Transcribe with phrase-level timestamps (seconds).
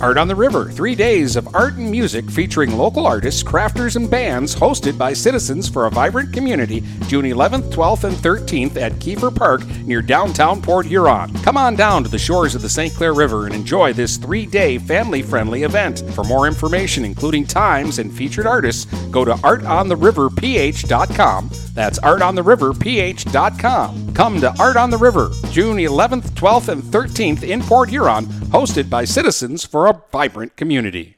[0.00, 4.10] Art on the River, three days of art and music featuring local artists, crafters, and
[4.10, 9.34] bands hosted by citizens for a vibrant community, June 11th, 12th, and 13th at Kiefer
[9.34, 11.34] Park near downtown Port Huron.
[11.42, 12.94] Come on down to the shores of the St.
[12.94, 16.02] Clair River and enjoy this three day family friendly event.
[16.14, 21.50] For more information, including times and featured artists, go to artontheriverph.com.
[21.74, 24.14] That's artontheriverph.com.
[24.14, 28.90] Come to Art on the River, June 11th, 12th, and 13th in Port Huron, hosted
[28.90, 31.16] by citizens for a vibrant community.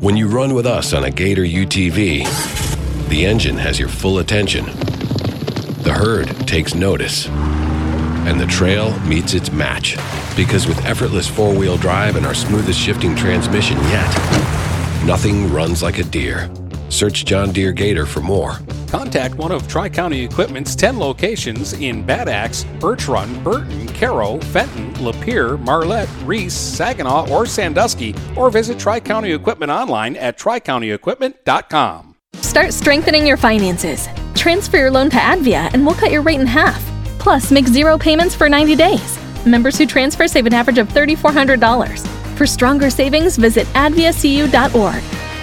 [0.00, 4.64] When you run with us on a Gator UTV, the engine has your full attention.
[5.82, 7.28] The herd takes notice.
[7.28, 9.96] And the trail meets its match.
[10.36, 14.08] Because with effortless four wheel drive and our smoothest shifting transmission yet,
[15.04, 16.48] nothing runs like a Deere.
[16.90, 18.58] Search John Deere Gator for more.
[18.88, 24.38] Contact one of Tri County Equipment's 10 locations in Bad Axe, Birch Run, Burton, Caro,
[24.40, 32.16] Fenton, Lapeer, Marlette, Reese, Saginaw, or Sandusky, or visit Tri County Equipment online at tricountyequipment.com.
[32.34, 34.08] Start strengthening your finances.
[34.34, 36.84] Transfer your loan to Advia and we'll cut your rate in half.
[37.18, 39.18] Plus, make zero payments for 90 days.
[39.46, 42.36] Members who transfer save an average of $3,400.
[42.36, 45.29] For stronger savings, visit adviacu.org.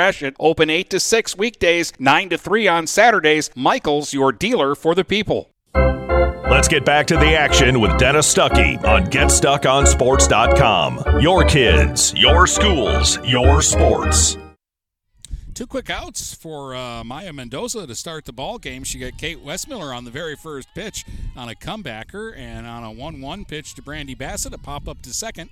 [0.00, 3.50] Gratiot, open 8 to 6 weekdays, 9 to 3 on Saturdays.
[3.54, 5.50] Michael's, your dealer for the people.
[5.74, 11.20] Let's get back to the action with Dennis Stuckey on GetStuckOnSports.com.
[11.20, 14.38] Your kids, your schools, your sports.
[15.52, 18.84] Two quick outs for uh, Maya Mendoza to start the ball game.
[18.84, 21.04] She got Kate Westmiller on the very first pitch
[21.36, 25.12] on a comebacker, and on a 1-1 pitch to Brandy Bassett, a pop up to
[25.12, 25.50] second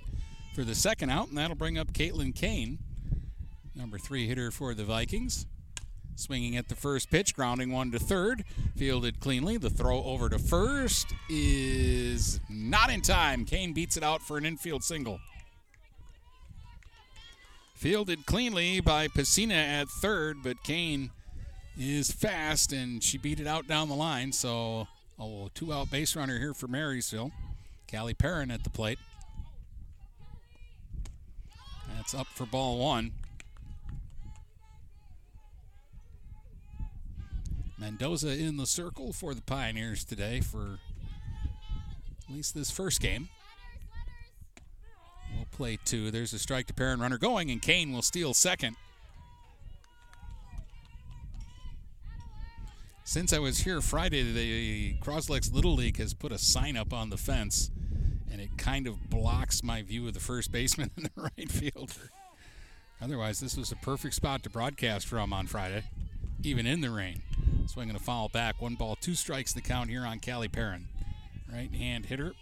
[0.55, 2.79] for the second out, and that'll bring up Caitlin Kane,
[3.75, 5.45] number three hitter for the Vikings.
[6.15, 8.43] Swinging at the first pitch, grounding one to third,
[8.75, 9.55] fielded cleanly.
[9.55, 13.45] The throw over to first is not in time.
[13.45, 15.21] Kane beats it out for an infield single.
[17.73, 21.11] Fielded cleanly by Pacina at third, but Kane
[21.77, 24.33] is fast and she beat it out down the line.
[24.33, 27.31] So a two out base runner here for Marysville.
[27.89, 28.99] Callie Perrin at the plate.
[31.95, 33.13] That's up for ball one.
[37.79, 40.79] Mendoza in the circle for the Pioneers today for
[42.27, 43.29] at least this first game.
[45.35, 46.11] We'll play two.
[46.11, 48.75] There's a strike to Perrin runner going, and Kane will steal second.
[53.03, 57.09] Since I was here Friday, the Croslex Little League has put a sign up on
[57.09, 57.71] the fence,
[58.31, 62.11] and it kind of blocks my view of the first baseman and the right fielder.
[63.01, 65.85] Otherwise, this was a perfect spot to broadcast from on Friday,
[66.43, 67.21] even in the rain.
[67.67, 68.61] Swinging a foul back.
[68.61, 70.87] One ball, two strikes the count here on Callie Perrin.
[71.51, 72.33] Right hand hitter.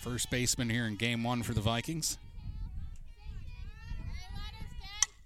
[0.00, 2.18] First baseman here in game one for the Vikings.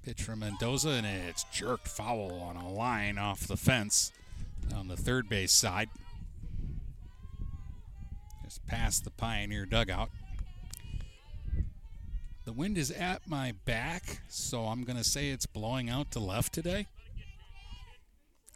[0.05, 4.12] Pitch from Mendoza, and it's jerked foul on a line off the fence
[4.75, 5.91] on the third base side.
[8.44, 10.11] Just past the Pioneer dugout.
[12.44, 16.19] The wind is at my back, so I'm going to say it's blowing out to
[16.19, 16.87] left today.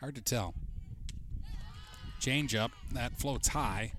[0.03, 0.53] Hard to tell.
[2.19, 2.73] Change up.
[2.93, 3.93] That floats high.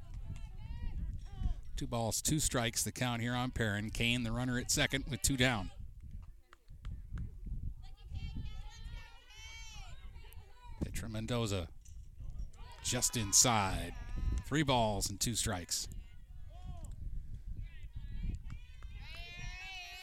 [1.77, 2.83] Two balls, two strikes.
[2.83, 3.89] The count here on Perrin.
[3.89, 5.71] Kane, the runner at second, with two down.
[10.93, 11.69] From Mendoza.
[12.83, 13.93] Just inside.
[14.45, 15.87] Three balls and two strikes.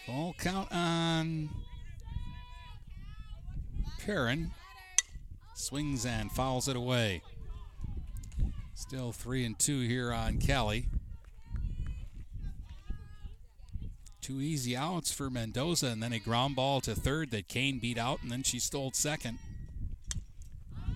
[0.07, 1.51] Full count on
[4.05, 4.51] Perrin.
[5.61, 7.23] Swings and fouls it away.
[8.75, 10.87] Still three and two here on Kelly.
[14.23, 17.99] Two easy outs for Mendoza, and then a ground ball to third that Kane beat
[17.99, 19.39] out, and then she stole second.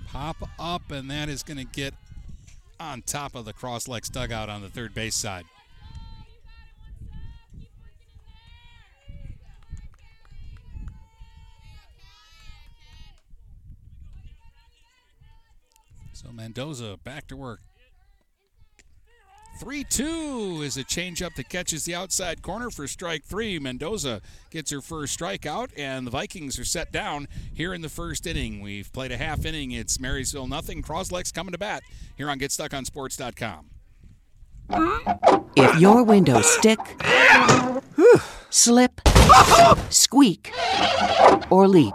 [0.06, 1.94] Pop up, and that is going to get
[2.80, 5.44] on top of the Croslex dugout on the third base side.
[16.34, 17.60] Mendoza back to work.
[19.60, 23.58] 3 2 is a changeup that catches the outside corner for strike three.
[23.60, 24.20] Mendoza
[24.50, 28.60] gets her first strikeout, and the Vikings are set down here in the first inning.
[28.60, 29.70] We've played a half inning.
[29.70, 30.82] It's Marysville nothing.
[30.82, 31.84] Croslex coming to bat
[32.16, 33.70] here on GetStuckOnSports.com.
[35.56, 36.80] If your windows stick,
[38.50, 39.00] slip,
[39.90, 40.52] squeak,
[41.48, 41.94] or leak,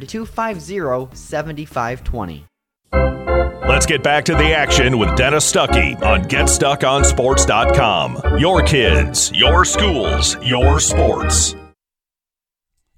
[0.07, 2.45] 250 7520.
[3.67, 8.37] Let's get back to the action with Dennis Stuckey on GetStuckOnSports.com.
[8.37, 11.55] Your kids, your schools, your sports.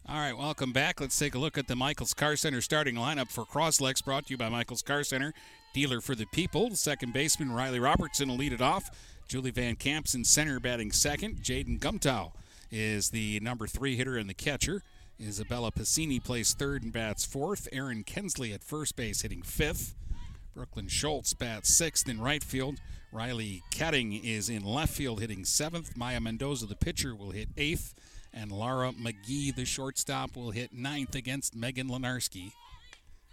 [0.09, 0.99] All right, welcome back.
[0.99, 4.31] Let's take a look at the Michaels Car Center starting lineup for Croslex, brought to
[4.31, 5.33] you by Michaels Car Center,
[5.73, 6.75] dealer for the people.
[6.75, 8.89] Second baseman Riley Robertson will lead it off.
[9.27, 11.37] Julie Van Camps in center batting second.
[11.37, 12.31] Jaden Gumtow
[12.71, 14.83] is the number three hitter and the catcher.
[15.21, 17.67] Isabella Pacini plays third and bats fourth.
[17.71, 19.95] Erin Kensley at first base hitting fifth.
[20.53, 22.79] Brooklyn Schultz bats sixth in right field.
[23.11, 25.95] Riley Ketting is in left field hitting seventh.
[25.95, 27.93] Maya Mendoza, the pitcher, will hit eighth.
[28.33, 32.51] And Laura McGee, the shortstop, will hit ninth against Megan Lenarski.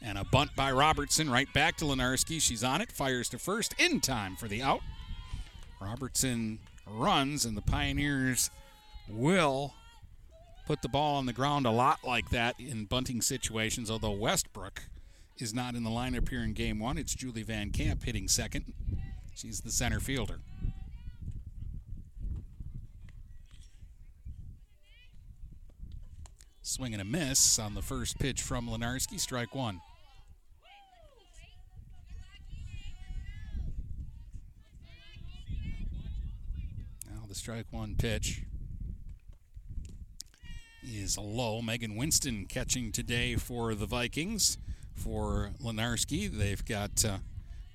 [0.02, 2.40] And a bunt by Robertson right back to Lenarski.
[2.40, 4.80] She's on it, fires to first in time for the out.
[5.80, 8.50] Robertson runs, and the Pioneers
[9.08, 9.74] will
[10.70, 14.84] put the ball on the ground a lot like that in bunting situations, although Westbrook
[15.36, 16.96] is not in the lineup here in game one.
[16.96, 18.72] It's Julie Van Camp hitting second.
[19.34, 20.38] She's the center fielder.
[26.62, 29.80] Swing and a miss on the first pitch from Lenarski, strike one.
[37.10, 38.44] Now the strike one pitch
[40.90, 41.62] is low.
[41.62, 44.58] Megan Winston catching today for the Vikings.
[44.94, 47.18] For Lenarski, they've got uh,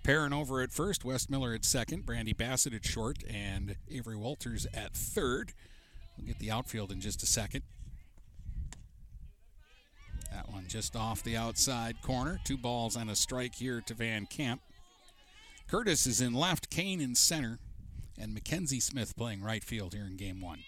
[0.03, 4.93] Perrin over at first, Westmiller at second, Brandy Bassett at short, and Avery Walters at
[4.93, 5.53] third.
[6.17, 7.63] We'll get the outfield in just a second.
[10.31, 12.39] That one just off the outside corner.
[12.43, 14.61] Two balls and a strike here to Van Camp.
[15.67, 17.57] Curtis is in left, Kane in center,
[18.19, 20.59] and Mackenzie Smith playing right field here in game one.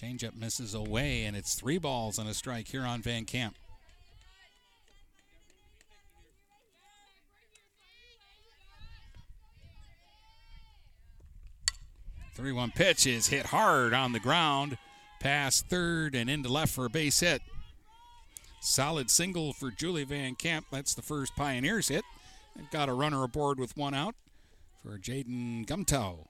[0.00, 3.54] Changeup misses away, and it's three balls and a strike here on Van Camp.
[12.34, 14.78] Three-one pitch is hit hard on the ground,
[15.18, 17.42] past third and into left for a base hit.
[18.62, 20.64] Solid single for Julie Van Camp.
[20.70, 22.04] That's the first Pioneers hit.
[22.56, 24.14] They've got a runner aboard with one out
[24.82, 26.29] for Jaden Gumtow.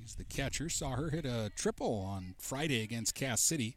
[0.00, 0.68] She's the catcher.
[0.68, 3.76] Saw her hit a triple on Friday against Cass City.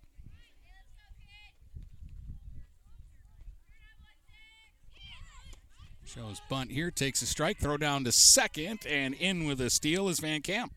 [6.06, 10.10] Shows bunt here, takes a strike, throw down to second, and in with a steal
[10.10, 10.74] is Van Camp.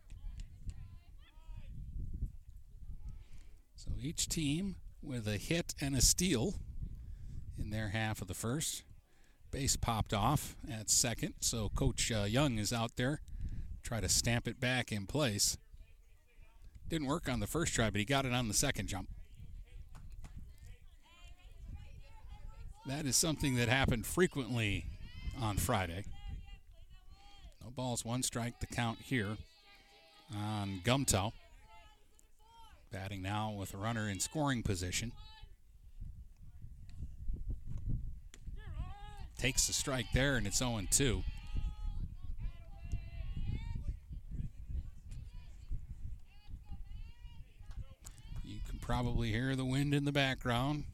[3.74, 6.54] So each team with a hit and a steal
[7.58, 8.84] in their half of the first.
[9.50, 13.20] Base popped off at second, so Coach uh, Young is out there
[13.84, 15.58] try to stamp it back in place.
[16.88, 19.08] Didn't work on the first try, but he got it on the second jump.
[22.86, 24.86] That is something that happened frequently
[25.40, 26.04] on Friday.
[27.62, 29.36] No balls, one strike, the count here
[30.34, 31.32] on Gumtow.
[32.92, 35.12] Batting now with a runner in scoring position.
[39.38, 41.22] Takes the strike there, and it's 0 2.
[48.84, 50.84] Probably hear the wind in the background.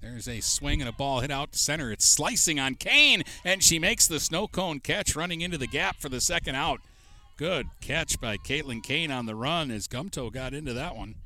[0.00, 1.90] There's a swing and a ball hit out to center.
[1.90, 6.00] It's slicing on Kane, and she makes the snow cone catch, running into the gap
[6.00, 6.80] for the second out.
[7.36, 11.16] Good catch by Caitlin Kane on the run as Gumtow got into that one.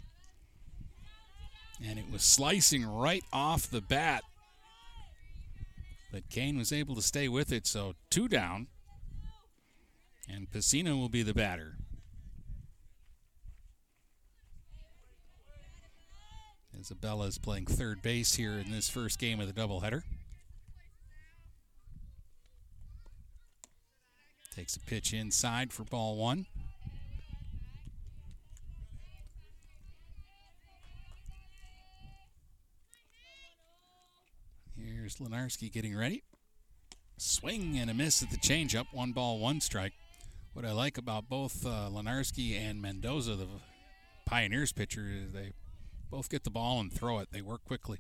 [1.87, 4.23] And it was slicing right off the bat.
[6.11, 8.69] But Kane was able to stay with it, so two down.
[10.31, 11.77] And Piscina will be the batter.
[16.79, 20.03] Isabella is playing third base here in this first game of the doubleheader.
[24.55, 26.47] Takes a pitch inside for ball one.
[34.79, 36.23] Here's Lenarski getting ready.
[37.19, 38.87] Swing and a miss at the changeup.
[38.93, 39.93] One ball, one strike.
[40.53, 43.47] What I like about both uh, Lenarski and Mendoza, the
[44.25, 45.53] Pioneers pitcher, is they
[46.11, 47.29] both get the ball and throw it.
[47.33, 47.99] They work quickly.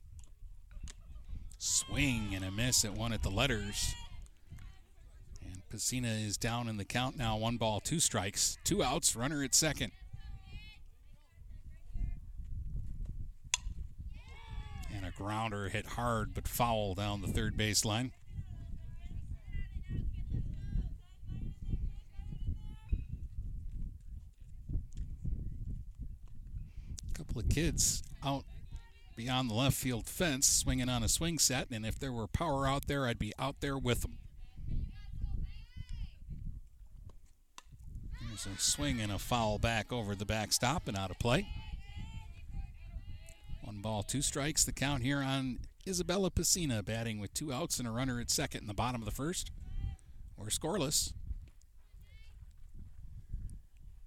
[1.59, 3.95] Swing and a miss at one at the letters.
[5.45, 7.37] And Piscina is down in the count now.
[7.37, 9.93] One ball, two strikes, two outs, runner at second.
[14.95, 17.85] And a grounder hit hard but foul down the third base
[27.27, 28.45] couple of kids out
[29.17, 32.67] beyond the left field fence swinging on a swing set, and if there were power
[32.67, 34.19] out there, I'd be out there with them.
[38.21, 41.47] There's a swing and a foul back over the backstop and out of play.
[43.63, 44.65] One ball, two strikes.
[44.65, 48.63] The count here on Isabella Piscina batting with two outs and a runner at second
[48.63, 49.51] in the bottom of the first.
[50.37, 51.15] We're scoreless.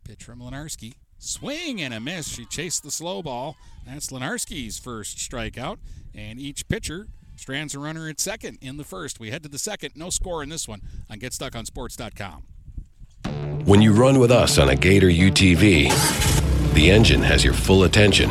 [0.04, 0.94] Pitch from Lenarski.
[1.20, 2.28] Swing and a miss.
[2.30, 3.58] She chased the slow ball.
[3.86, 5.78] That's Lenarski's first strikeout.
[6.16, 9.20] And each pitcher strands a runner at second in the first.
[9.20, 9.92] We head to the second.
[9.96, 12.44] No score in this one on GetStuckOnSports.com.
[13.66, 15.92] When you run with us on a Gator UTV,
[16.74, 18.30] The engine has your full attention.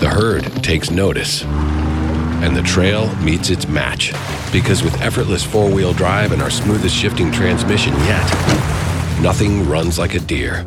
[0.00, 1.44] The herd takes notice.
[1.44, 4.12] And the trail meets its match.
[4.52, 8.24] Because with effortless four wheel drive and our smoothest shifting transmission yet,
[9.22, 10.66] nothing runs like a Deere.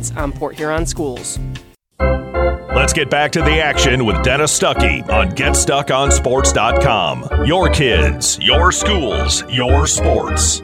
[0.09, 1.37] on Port Huron Schools.
[2.73, 7.45] Let's get back to the action with Dennis Stuckey on GetStuckOnSports.com.
[7.45, 10.63] Your kids, your schools, your sports.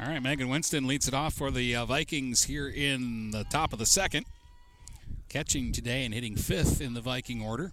[0.00, 3.72] All right, Megan Winston leads it off for the uh, Vikings here in the top
[3.72, 4.26] of the second.
[5.28, 7.72] Catching today and hitting fifth in the Viking order.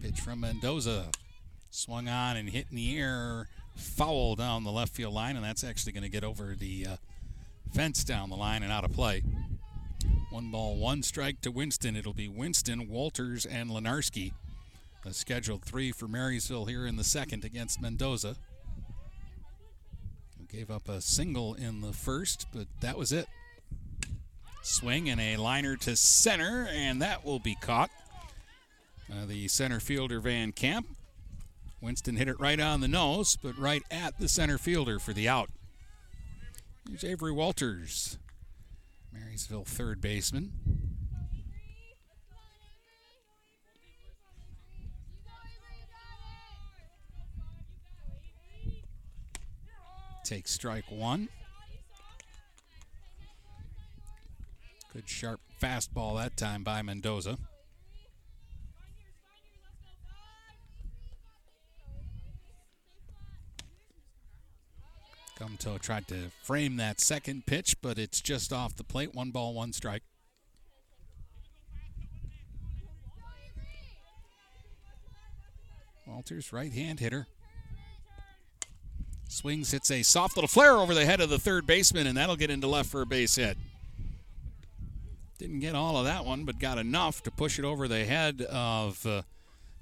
[0.00, 1.06] Pitch from Mendoza.
[1.70, 3.48] Swung on and hit in the air.
[3.78, 6.96] Foul down the left field line, and that's actually going to get over the uh,
[7.72, 9.22] fence down the line and out of play.
[10.30, 11.96] One ball, one strike to Winston.
[11.96, 14.32] It'll be Winston, Walters, and Lenarski.
[15.06, 18.36] A scheduled three for Marysville here in the second against Mendoza.
[20.50, 23.26] Gave up a single in the first, but that was it.
[24.62, 27.90] Swing and a liner to center, and that will be caught.
[29.10, 30.86] Uh, the center fielder Van Camp.
[31.80, 35.28] Winston hit it right on the nose, but right at the center fielder for the
[35.28, 35.48] out.
[36.88, 38.18] Here's Avery Walters,
[39.12, 40.52] Marysville third baseman.
[50.24, 51.28] Takes strike one.
[54.92, 57.38] Good sharp fastball that time by Mendoza.
[65.38, 69.14] Gumtow tried to frame that second pitch, but it's just off the plate.
[69.14, 70.02] One ball, one strike.
[76.06, 77.28] Walters, right hand hitter.
[79.28, 82.34] Swings, hits a soft little flare over the head of the third baseman, and that'll
[82.34, 83.56] get into left for a base hit.
[85.38, 88.40] Didn't get all of that one, but got enough to push it over the head
[88.42, 89.22] of uh,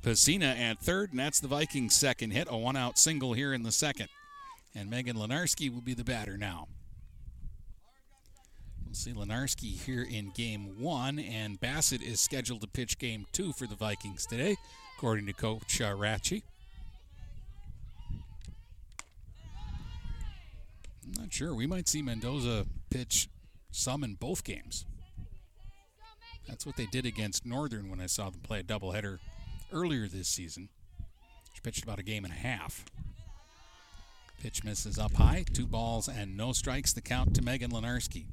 [0.02, 2.48] Pesina at third, and that's the Vikings' second hit.
[2.50, 4.08] A one out single here in the second.
[4.76, 6.68] And Megan Lenarski will be the batter now.
[8.84, 13.54] We'll see Lenarski here in game one, and Bassett is scheduled to pitch game two
[13.54, 14.56] for the Vikings today,
[14.98, 16.42] according to Coach uh, Ratchie.
[21.04, 21.54] I'm not sure.
[21.54, 23.28] We might see Mendoza pitch
[23.70, 24.84] some in both games.
[26.46, 29.20] That's what they did against Northern when I saw them play a doubleheader
[29.72, 30.68] earlier this season.
[31.54, 32.84] She pitched about a game and a half.
[34.42, 35.44] Pitch misses up high.
[35.52, 36.92] Two balls and no strikes.
[36.92, 38.26] The count to Megan Lenarski.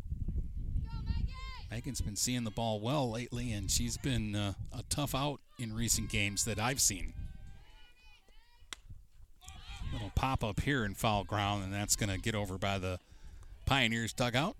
[1.72, 5.74] Megan's been seeing the ball well lately, and she's been uh, a tough out in
[5.74, 7.13] recent games that I've seen.
[9.92, 13.00] Little pop up here in foul ground, and that's going to get over by the
[13.66, 14.56] Pioneers dugout.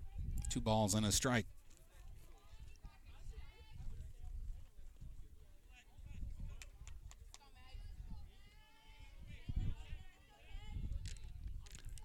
[0.50, 1.46] Two balls and a strike.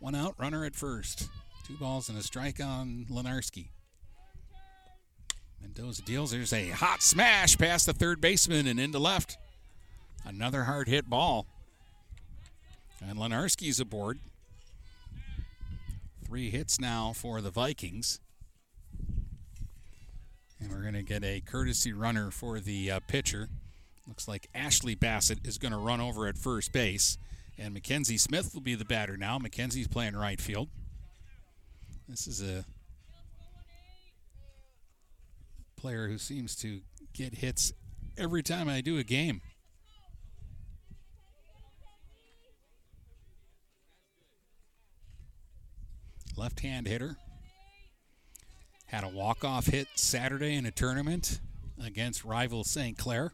[0.00, 1.28] One out, runner at first.
[1.66, 3.68] Two balls and a strike on Lenarski.
[5.60, 6.30] Mendoza deals.
[6.30, 9.36] There's a hot smash past the third baseman and into left.
[10.24, 11.46] Another hard hit ball.
[13.04, 14.18] And Lenarski's aboard.
[16.24, 18.20] Three hits now for the Vikings.
[20.60, 23.48] And we're going to get a courtesy runner for the uh, pitcher.
[24.06, 27.18] Looks like Ashley Bassett is going to run over at first base.
[27.58, 29.38] And Mackenzie Smith will be the batter now.
[29.38, 30.68] Mackenzie's playing right field.
[32.08, 32.64] This is a
[35.76, 36.80] player who seems to
[37.12, 37.72] get hits
[38.16, 39.40] every time I do a game.
[46.36, 47.16] Left hand hitter.
[48.86, 51.40] Had a walk off hit Saturday in a tournament
[51.82, 52.96] against rival St.
[52.96, 53.32] Clair.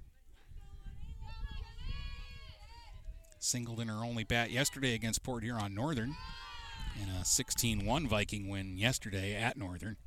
[3.44, 6.16] Singled in her only bat yesterday against Port Huron Northern.
[6.98, 9.98] in a 16 1 Viking win yesterday at Northern.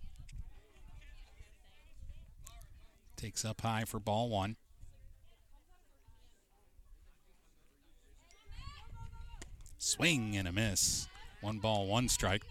[3.15, 4.55] Takes up high for ball one.
[9.77, 11.07] Swing and a miss.
[11.41, 12.41] One ball, one strike.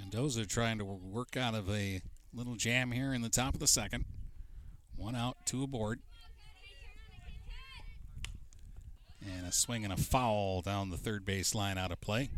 [0.00, 2.00] Mendoza trying to work out of a
[2.32, 4.06] little jam here in the top of the second.
[4.96, 6.00] One out, two aboard.
[9.26, 12.30] And a swing and a foul down the third base line out of play.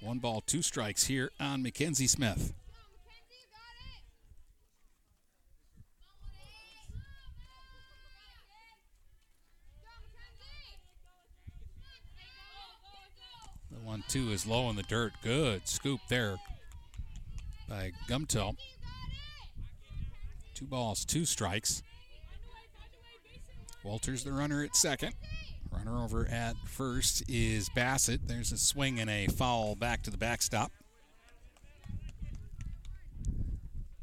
[0.00, 2.52] One ball, two strikes here on Mackenzie Smith.
[13.70, 15.12] The one two is low in the dirt.
[15.22, 16.36] Good scoop there
[17.68, 18.56] by Gumtow.
[20.54, 21.82] Two balls, two strikes.
[23.88, 25.14] Walters the runner at second.
[25.70, 28.28] Runner over at first is Bassett.
[28.28, 30.70] There's a swing and a foul back to the backstop.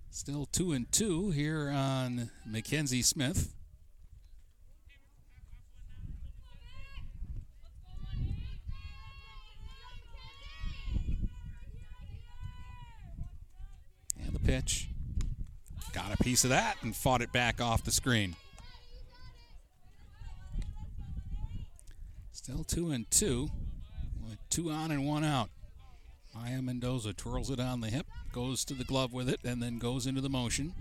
[0.09, 3.53] Still two and two here on Mackenzie Smith.
[14.19, 14.89] And the pitch.
[15.93, 18.35] Got a piece of that and fought it back off the screen.
[22.45, 23.49] Still two and two,
[24.51, 25.49] two on and one out.
[26.35, 29.79] Maya Mendoza twirls it on the hip, goes to the glove with it, and then
[29.79, 30.75] goes into the motion.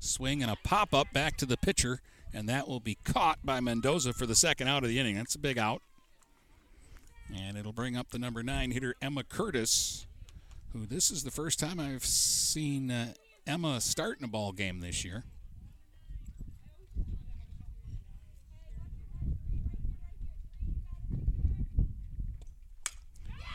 [0.00, 2.00] Swing and a pop up back to the pitcher,
[2.32, 5.14] and that will be caught by Mendoza for the second out of the inning.
[5.14, 5.80] That's a big out.
[7.32, 10.08] And it'll bring up the number nine hitter, Emma Curtis,
[10.72, 13.12] who this is the first time I've seen uh,
[13.46, 15.22] Emma start in a ball game this year.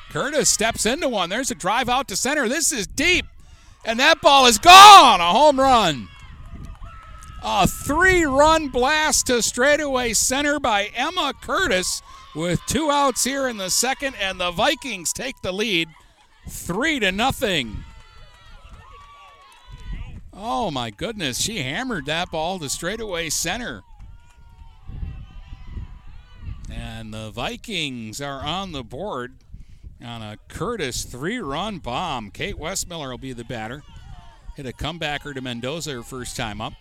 [0.10, 1.30] Curtis steps into one.
[1.30, 2.50] There's a drive out to center.
[2.50, 3.26] This is deep.
[3.86, 5.22] And that ball is gone.
[5.22, 6.08] A home run.
[7.42, 12.02] A three run blast to straightaway center by Emma Curtis
[12.36, 15.88] with two outs here in the second, and the Vikings take the lead
[16.50, 17.84] three to nothing.
[20.34, 23.84] Oh my goodness, she hammered that ball to straightaway center.
[26.70, 29.36] And the Vikings are on the board
[30.04, 32.32] on a Curtis three run bomb.
[32.32, 33.84] Kate Westmiller will be the batter.
[34.56, 36.74] Hit a comebacker to Mendoza her first time up.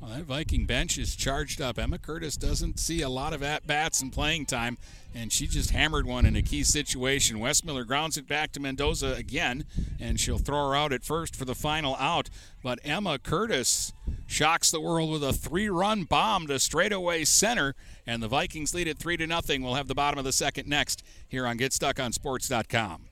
[0.00, 1.78] Well, that Viking bench is charged up.
[1.78, 4.76] Emma Curtis doesn't see a lot of at bats and playing time,
[5.14, 7.38] and she just hammered one in a key situation.
[7.38, 9.64] Westmiller grounds it back to Mendoza again,
[10.00, 12.30] and she'll throw her out at first for the final out.
[12.64, 13.92] But Emma Curtis
[14.32, 17.74] shocks the world with a three-run bomb to straightaway center,
[18.06, 19.62] and the Vikings lead it three to nothing.
[19.62, 23.11] We'll have the bottom of the second next here on GetStuckOnSports.com.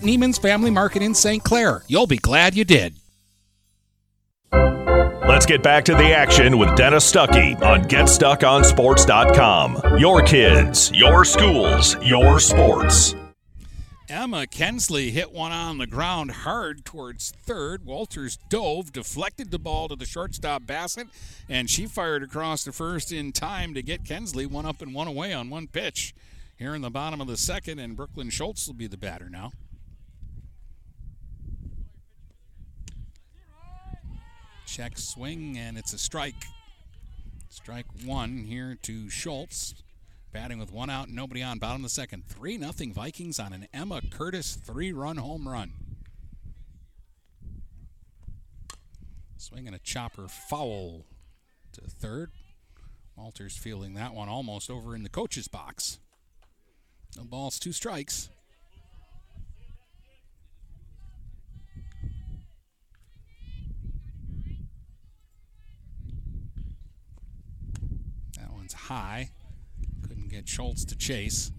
[0.00, 1.42] Neiman's Family Market in St.
[1.42, 1.82] Clair.
[1.88, 2.94] You'll be glad you did.
[4.52, 9.98] Let's get back to the action with Dennis Stuckey on GetStuckOnSports.com.
[9.98, 13.14] Your kids, your schools, your sports.
[14.08, 17.84] Emma Kensley hit one on the ground hard towards third.
[17.84, 21.08] Walters dove, deflected the ball to the shortstop Bassett,
[21.48, 25.08] and she fired across the first in time to get Kensley one up and one
[25.08, 26.14] away on one pitch.
[26.56, 29.50] Here in the bottom of the second, and Brooklyn Schultz will be the batter now.
[34.76, 36.44] Check swing, and it's a strike.
[37.48, 39.74] Strike one here to Schultz.
[40.34, 41.58] Batting with one out, nobody on.
[41.58, 42.26] Bottom of the second.
[42.26, 45.72] 3 nothing Vikings on an Emma Curtis three run home run.
[49.38, 51.06] Swinging a chopper foul
[51.72, 52.32] to third.
[53.16, 56.00] Walters fielding that one almost over in the coach's box.
[57.16, 58.28] No balls, two strikes.
[68.36, 69.30] That one's high.
[70.06, 71.50] Couldn't get Schultz to chase.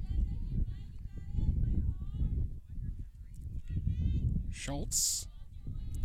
[4.49, 5.27] Schultz,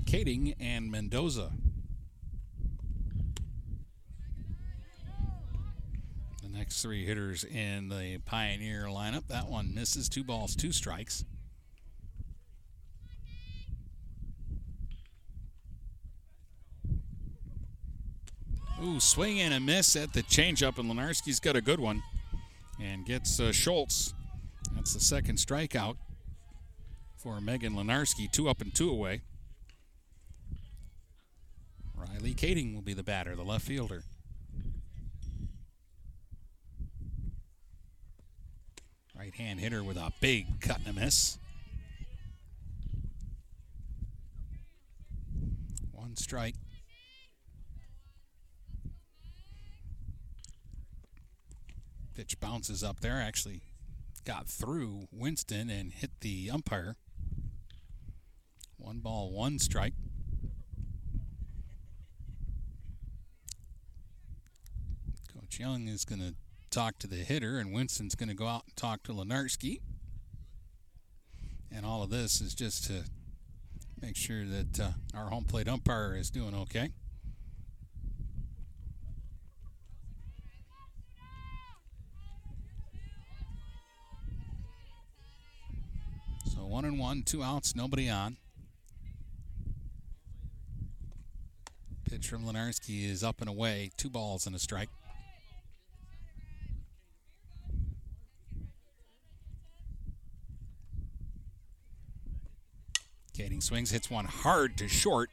[0.04, 1.52] Kading, and Mendoza.
[6.42, 9.28] The next three hitters in the Pioneer lineup.
[9.28, 11.24] That one misses two balls, two strikes.
[19.02, 22.02] Swing and a miss at the changeup, and Lenarski's got a good one
[22.80, 24.14] and gets uh, Schultz.
[24.74, 25.96] That's the second strikeout
[27.16, 29.22] for Megan Lenarski, two up and two away.
[31.94, 34.02] Riley Kading will be the batter, the left fielder.
[39.16, 41.38] Right hand hitter with a big cut and a miss.
[45.92, 46.56] One strike.
[52.14, 53.62] Pitch bounces up there, actually
[54.24, 56.96] got through Winston and hit the umpire.
[58.76, 59.94] One ball, one strike.
[65.32, 66.34] Coach Young is going to
[66.70, 69.80] talk to the hitter, and Winston's going to go out and talk to Lenarski.
[71.70, 73.04] And all of this is just to
[74.00, 76.90] make sure that uh, our home plate umpire is doing okay.
[86.72, 88.38] One and one, two outs, nobody on.
[92.08, 94.88] Pitch from Lenarski is up and away, two balls and a strike.
[103.36, 105.28] Kading swings, hits one hard to short.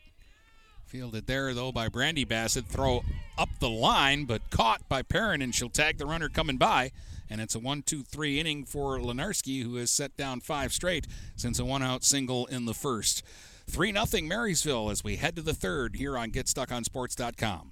[0.87, 2.65] Fielded there, though, by Brandy Bassett.
[2.65, 3.01] Throw
[3.37, 6.91] up the line, but caught by Perrin, and she'll tag the runner coming by.
[7.29, 11.07] And it's a 1 2 3 inning for Lenarski, who has set down five straight
[11.35, 13.23] since a one out single in the first.
[13.67, 17.71] 3 0 Marysville as we head to the third here on GetStuckOnSports.com.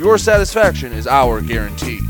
[0.00, 2.09] your satisfaction is our guarantee.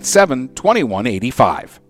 [0.00, 1.80] 987 2185.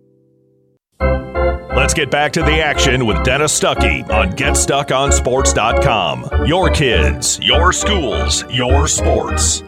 [1.77, 6.47] Let's get back to the action with Dennis Stuckey on GetStuckOnSports.com.
[6.47, 9.63] Your kids, your schools, your sports.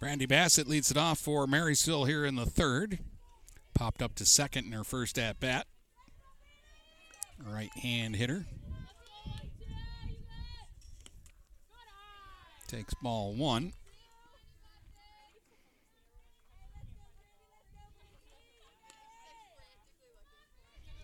[0.00, 2.98] Brandy Bassett leads it off for Marysville here in the third.
[3.74, 5.66] Popped up to second in her first at bat.
[7.42, 8.44] Right hand hitter.
[12.68, 13.72] Takes ball one.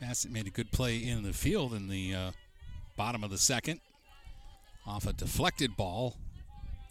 [0.00, 2.30] Bassett made a good play in the field in the uh,
[2.96, 3.80] bottom of the second
[4.86, 6.16] off a deflected ball.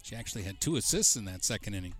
[0.03, 1.93] She actually had two assists in that second inning.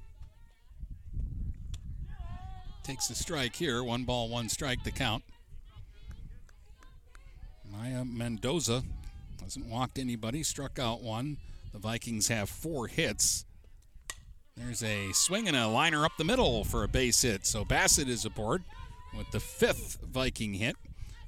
[2.84, 3.84] Takes a strike here.
[3.84, 5.24] One ball, one strike to count.
[7.72, 8.84] Maya Mendoza
[9.42, 11.38] hasn't walked anybody, struck out one.
[11.72, 13.46] The Vikings have four hits.
[14.56, 17.46] There's a swing and a liner up the middle for a base hit.
[17.46, 18.64] So Bassett is aboard
[19.16, 20.76] with the fifth Viking hit.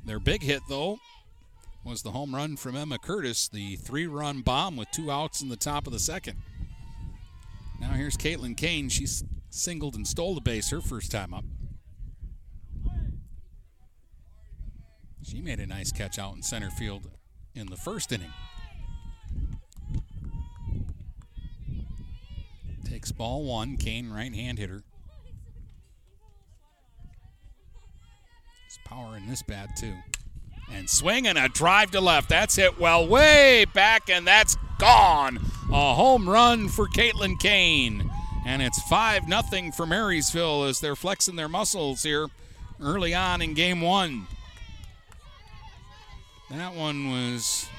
[0.04, 0.98] Their big hit, though,
[1.84, 5.50] was the home run from Emma Curtis, the three run bomb with two outs in
[5.50, 6.38] the top of the second.
[7.80, 8.90] Now here's Caitlin Kane.
[8.90, 11.46] She's singled and stole the base her first time up.
[15.24, 17.10] She made a nice catch out in center field
[17.56, 18.34] in the first inning.
[22.86, 23.78] Takes ball one.
[23.78, 24.84] Kane, right hand hitter.
[28.92, 29.94] Power in this bat, too.
[30.72, 32.30] And swing and a drive to left.
[32.30, 35.40] That's hit well way back, and that's gone.
[35.72, 38.10] A home run for Caitlin Kane.
[38.46, 42.28] And it's 5 0 for Marysville as they're flexing their muscles here
[42.82, 44.28] early on in game one.
[46.50, 47.70] That one was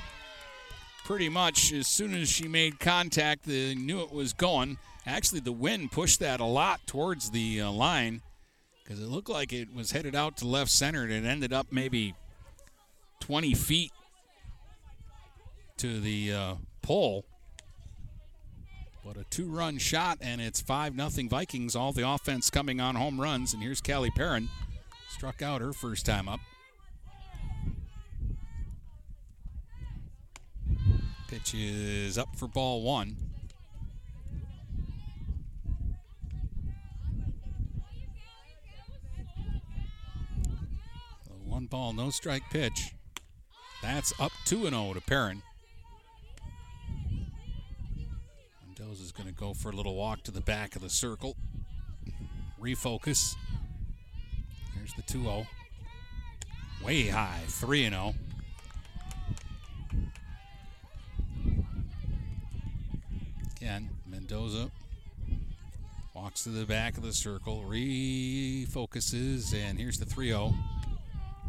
[1.04, 4.78] pretty much as soon as she made contact, they knew it was going.
[5.04, 8.22] Actually, the wind pushed that a lot towards the uh, line
[8.92, 11.68] because it looked like it was headed out to left center and it ended up
[11.70, 12.14] maybe
[13.20, 13.90] 20 feet
[15.78, 17.24] to the uh, pole.
[19.02, 21.74] But a two run shot, and it's 5 0 Vikings.
[21.74, 23.54] All the offense coming on home runs.
[23.54, 24.48] And here's Callie Perrin.
[25.08, 26.40] Struck out her first time up.
[31.28, 33.16] Pitch is up for ball one.
[41.62, 42.92] One ball, no strike pitch.
[43.82, 45.42] That's up 2 0 to Perrin.
[48.66, 51.36] Mendoza's going to go for a little walk to the back of the circle.
[52.60, 53.36] Refocus.
[54.74, 55.46] Here's the 2 0.
[56.84, 58.14] Way high, 3 0.
[63.56, 64.68] Again, Mendoza
[66.12, 70.52] walks to the back of the circle, refocuses, and here's the 3 0.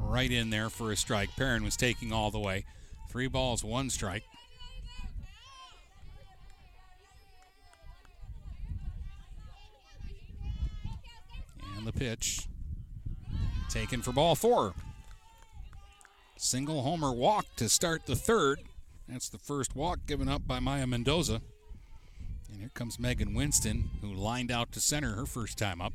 [0.06, 1.36] Right in there for a strike.
[1.36, 2.66] Perrin was taking all the way.
[3.10, 4.24] Three balls, one strike.
[11.78, 12.48] And the pitch
[13.70, 14.74] taken for ball four.
[16.38, 18.60] Single homer walk to start the third.
[19.08, 21.42] That's the first walk given up by Maya Mendoza.
[22.52, 25.94] And here comes Megan Winston, who lined out to center her first time up.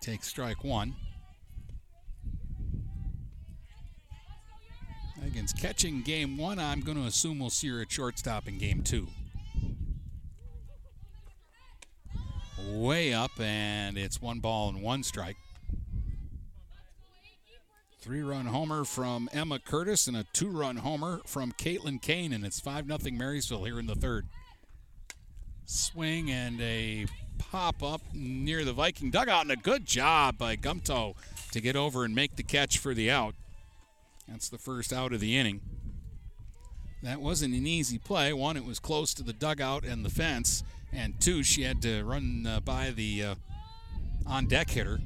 [0.00, 0.94] She takes strike one.
[5.20, 6.58] Megan's catching game one.
[6.58, 9.08] I'm going to assume we'll see her at shortstop in game two.
[12.70, 15.36] Way up, and it's one ball and one strike.
[18.00, 22.44] Three run homer from Emma Curtis and a two run homer from Caitlin Kane, and
[22.44, 24.26] it's 5 0 Marysville here in the third.
[25.66, 27.06] Swing and a
[27.38, 31.14] pop up near the Viking dugout, and a good job by Gumtow
[31.52, 33.34] to get over and make the catch for the out.
[34.26, 35.60] That's the first out of the inning.
[37.02, 38.32] That wasn't an easy play.
[38.32, 42.02] One, it was close to the dugout and the fence, and two, she had to
[42.02, 43.34] run uh, by the uh,
[44.26, 45.00] on deck hitter.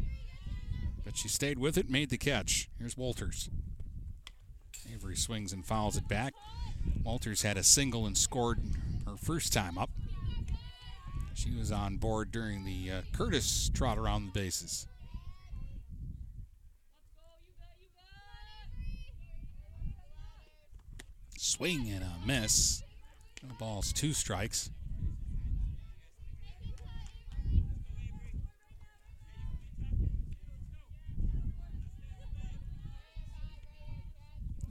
[1.05, 2.69] But she stayed with it, made the catch.
[2.79, 3.51] Here's Walters.
[4.93, 6.35] Avery swings and fouls it back.
[7.05, 8.59] Walters had a single and scored
[9.07, 9.91] her first time up.
[11.43, 14.87] She was on board during the uh, Curtis trot around the bases.
[21.37, 22.85] Swing and a miss.
[23.43, 24.71] No balls, two strikes.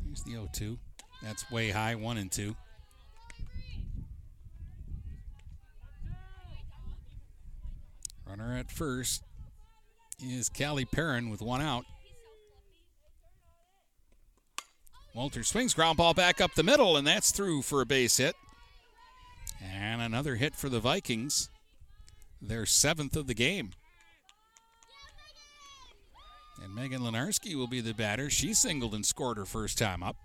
[0.06, 0.78] Here's the 0 2.
[1.22, 2.56] That's way high, 1 and 2.
[8.32, 9.24] Runner at first
[10.24, 11.84] is Callie Perrin with one out.
[15.14, 18.38] Walter swings ground ball back up the middle, and that's through for a base hit.
[19.62, 21.50] And another hit for the Vikings.
[22.42, 23.72] Their seventh of the game.
[26.64, 28.30] And Megan Lenarski will be the batter.
[28.30, 30.16] She singled and scored her first time up.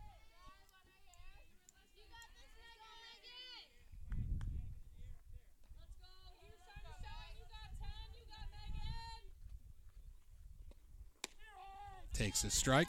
[12.17, 12.89] Takes a strike.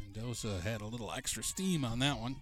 [0.00, 2.36] Mendoza had a little extra steam on that one.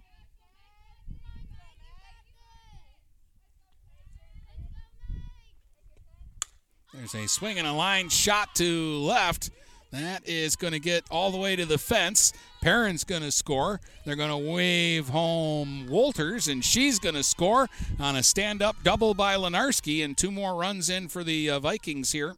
[6.95, 9.51] There's a swing and a line shot to left.
[9.91, 12.33] That is going to get all the way to the fence.
[12.62, 13.81] Perrin's going to score.
[14.05, 18.77] They're going to wave home Walters, and she's going to score on a stand up
[18.85, 22.37] double by Lenarski, and two more runs in for the uh, Vikings here.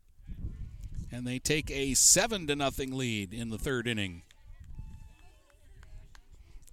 [1.11, 4.23] And they take a 7 to nothing lead in the third inning.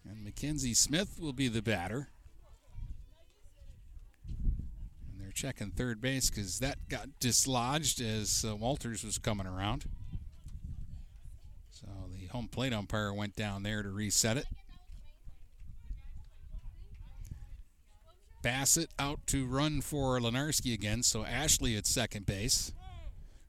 [0.08, 2.10] And Mackenzie Smith will be the batter.
[4.28, 9.86] And they're checking third base because that got dislodged as uh, Walters was coming around.
[11.72, 14.46] So the home plate umpire went down there to reset it.
[18.46, 22.72] Bassett out to run for Lenarski again, so Ashley at second base,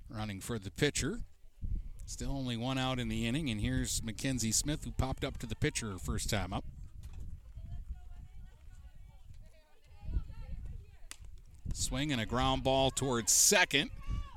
[0.09, 1.21] running for the pitcher.
[2.07, 5.47] Still only one out in the inning, and here's Mackenzie Smith, who popped up to
[5.47, 6.65] the pitcher first time up.
[11.73, 13.91] Swing and a ground ball towards second,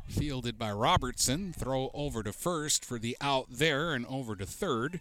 [0.08, 1.54] fielded by Robertson.
[1.54, 5.00] Throw over to first for the out there, and over to third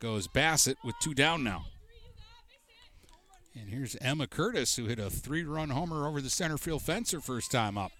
[0.00, 1.66] goes Bassett with two down now.
[3.54, 7.10] And here's Emma Curtis, who hit a three run homer over the center field fence
[7.10, 7.92] her first time up.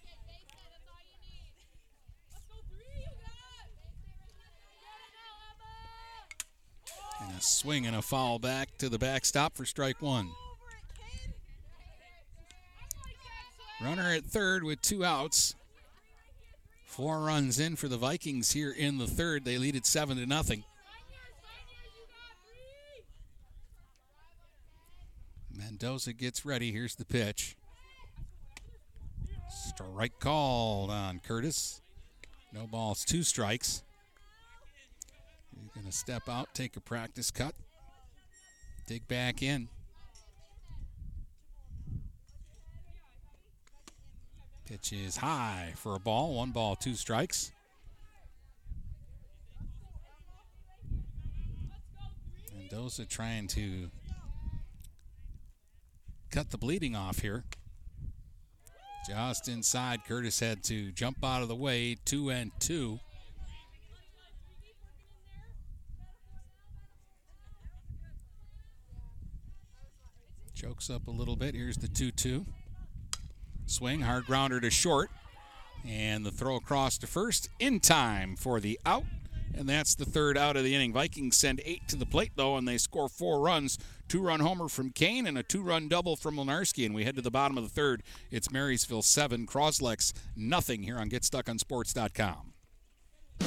[7.43, 10.31] Swing and a foul back to the backstop for strike one.
[13.83, 15.55] Runner at third with two outs.
[16.85, 19.45] Four runs in for the Vikings here in the third.
[19.45, 20.65] They lead it seven to nothing.
[25.57, 26.73] Mendoza gets ready.
[26.73, 27.57] Here's the pitch.
[29.49, 31.81] Strike called on Curtis.
[32.53, 33.83] No balls, two strikes.
[35.59, 37.55] He's going to step out, take a practice cut,
[38.87, 39.69] dig back in.
[44.67, 46.35] Pitch is high for a ball.
[46.35, 47.51] One ball, two strikes.
[52.55, 53.91] Mendoza trying to
[56.31, 57.43] cut the bleeding off here.
[59.09, 61.97] Just inside, Curtis had to jump out of the way.
[62.05, 63.01] Two and two.
[70.61, 71.55] Chokes up a little bit.
[71.55, 72.45] Here's the 2 2.
[73.65, 75.09] Swing, hard grounder to short.
[75.89, 79.05] And the throw across to first in time for the out.
[79.57, 80.93] And that's the third out of the inning.
[80.93, 83.79] Vikings send eight to the plate, though, and they score four runs.
[84.07, 86.85] Two run homer from Kane and a two run double from Lenarski.
[86.85, 88.03] And we head to the bottom of the third.
[88.31, 92.53] It's Marysville 7, Croslex nothing here on GetStuckOnSports.com.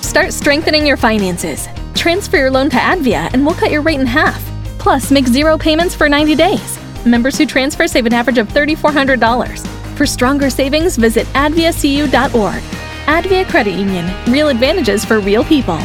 [0.01, 1.67] Start strengthening your finances.
[1.93, 4.43] Transfer your loan to Advia, and we'll cut your rate in half.
[4.79, 6.92] Plus, make zero payments for 90 days.
[7.05, 9.67] Members who transfer save an average of $3,400.
[9.97, 12.63] For stronger savings, visit adviacu.org.
[13.05, 14.09] Advia Credit Union.
[14.31, 15.77] Real advantages for real people.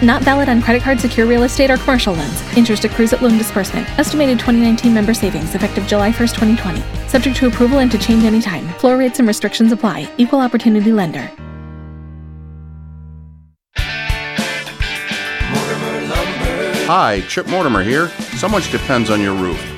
[0.00, 2.56] Not valid on credit card, secure real estate, or commercial loans.
[2.56, 3.88] Interest accrues at loan disbursement.
[3.98, 7.08] Estimated 2019 member savings effective July 1st, 2020.
[7.08, 8.68] Subject to approval and to change anytime.
[8.74, 10.08] Floor rates and restrictions apply.
[10.18, 11.30] Equal opportunity lender.
[16.86, 18.08] Hi, Chip Mortimer here.
[18.36, 19.77] So much depends on your roof.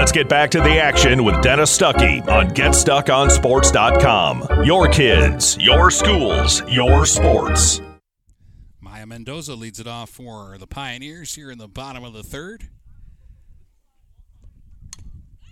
[0.00, 4.64] Let's get back to the action with Dennis Stuckey on GetStuckOnSports.com.
[4.64, 7.82] Your kids, your schools, your sports.
[8.80, 12.70] Maya Mendoza leads it off for the Pioneers here in the bottom of the third.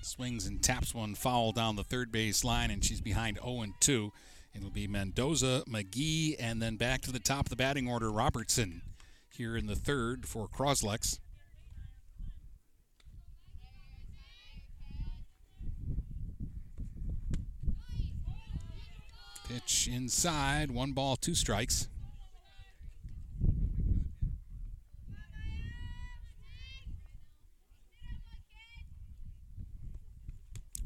[0.00, 4.12] Swings and taps one foul down the third base line, and she's behind 0 2.
[4.54, 8.80] It'll be Mendoza, McGee, and then back to the top of the batting order, Robertson
[9.28, 11.18] here in the third for Croslex.
[19.48, 21.88] Pitch inside, one ball, two strikes.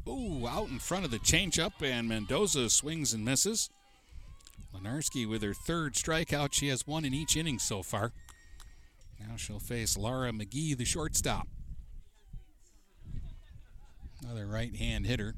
[0.09, 3.69] Ooh, out in front of the changeup, and Mendoza swings and misses.
[4.75, 6.53] Lenarski with her third strikeout.
[6.53, 8.13] She has one in each inning so far.
[9.19, 11.49] Now she'll face Laura McGee, the shortstop.
[14.23, 15.35] Another right hand hitter.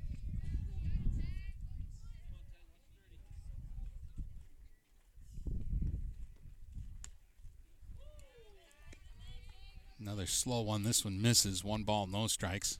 [10.04, 10.82] Another slow one.
[10.82, 11.64] This one misses.
[11.64, 12.78] One ball, no strikes.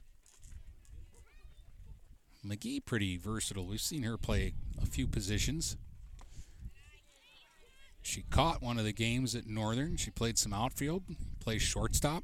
[2.45, 3.65] McGee pretty versatile.
[3.65, 5.75] We've seen her play a few positions.
[8.03, 9.97] She caught one of the games at Northern.
[9.97, 11.01] She played some outfield,
[11.39, 12.23] plays shortstop.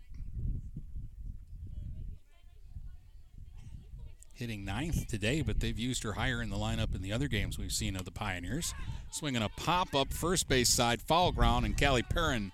[4.35, 7.57] Hitting ninth today, but they've used her higher in the lineup in the other games
[7.57, 8.75] we've seen of the Pioneers.
[9.09, 12.51] Swinging a pop up first base side, foul ground, and Callie Perrin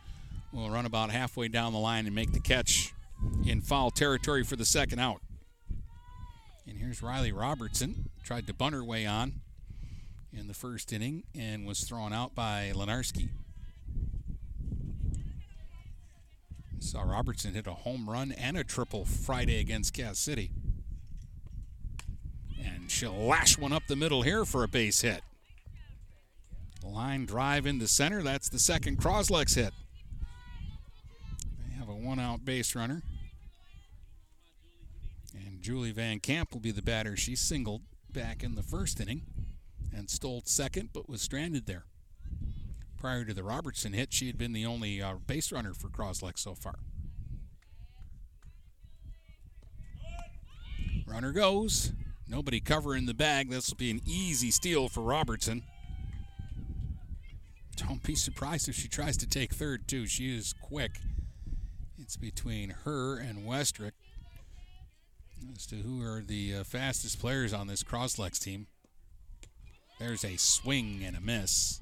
[0.51, 2.93] will run about halfway down the line and make the catch
[3.45, 5.21] in foul territory for the second out.
[6.67, 8.09] And here's Riley Robertson.
[8.23, 9.41] Tried to bunt her way on
[10.33, 13.29] in the first inning and was thrown out by Lenarski.
[16.79, 20.51] Saw Robertson hit a home run and a triple Friday against Cass City.
[22.63, 25.21] And she'll lash one up the middle here for a base hit.
[26.83, 28.21] Line drive into center.
[28.21, 29.73] That's the second Croslex hit.
[31.97, 33.01] One out base runner.
[35.33, 37.17] And Julie Van Camp will be the batter.
[37.17, 37.81] She singled
[38.11, 39.23] back in the first inning
[39.93, 41.85] and stole second, but was stranded there.
[42.97, 46.39] Prior to the Robertson hit, she had been the only uh, base runner for Croslex
[46.39, 46.79] so far.
[51.05, 51.93] Runner goes.
[52.27, 53.49] Nobody covering the bag.
[53.49, 55.63] This will be an easy steal for Robertson.
[57.75, 60.07] Don't be surprised if she tries to take third, too.
[60.07, 60.99] She is quick.
[62.07, 63.91] It's between her and Westrick
[65.53, 68.67] as to who are the uh, fastest players on this Croslex team.
[69.99, 71.81] There's a swing and a miss.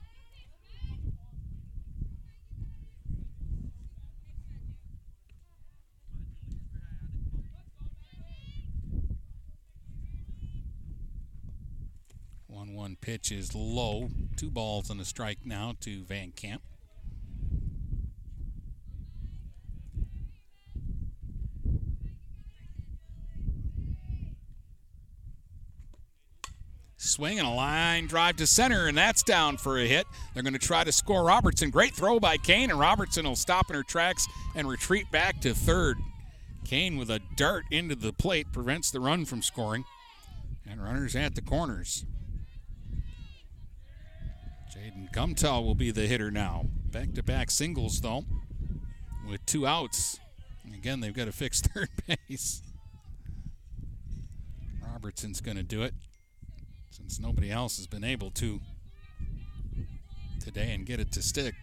[12.48, 14.10] One one pitch is low.
[14.38, 16.64] Two balls and a strike now to Van Camp.
[27.06, 30.08] Swing and a line drive to center, and that's down for a hit.
[30.34, 31.70] They're going to try to score Robertson.
[31.70, 35.54] Great throw by Kane, and Robertson will stop in her tracks and retreat back to
[35.54, 35.98] third.
[36.66, 39.86] Kane with a dart into the plate prevents the run from scoring.
[40.68, 42.06] And runners at the corners.
[44.76, 46.66] Jaden Gumtow will be the hitter now.
[46.92, 48.26] Back to back singles, though,
[49.30, 50.20] with two outs.
[50.74, 52.64] Again, they've got to fix third base.
[54.84, 55.94] Robertson's going to do it
[57.08, 58.60] since nobody else has been able to
[60.44, 61.54] today and get it to stick.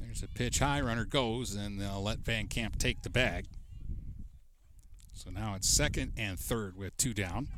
[0.00, 3.46] There's a pitch high, runner goes, and they'll let Van Camp take the bag.
[5.12, 7.48] So now it's second and third with two down.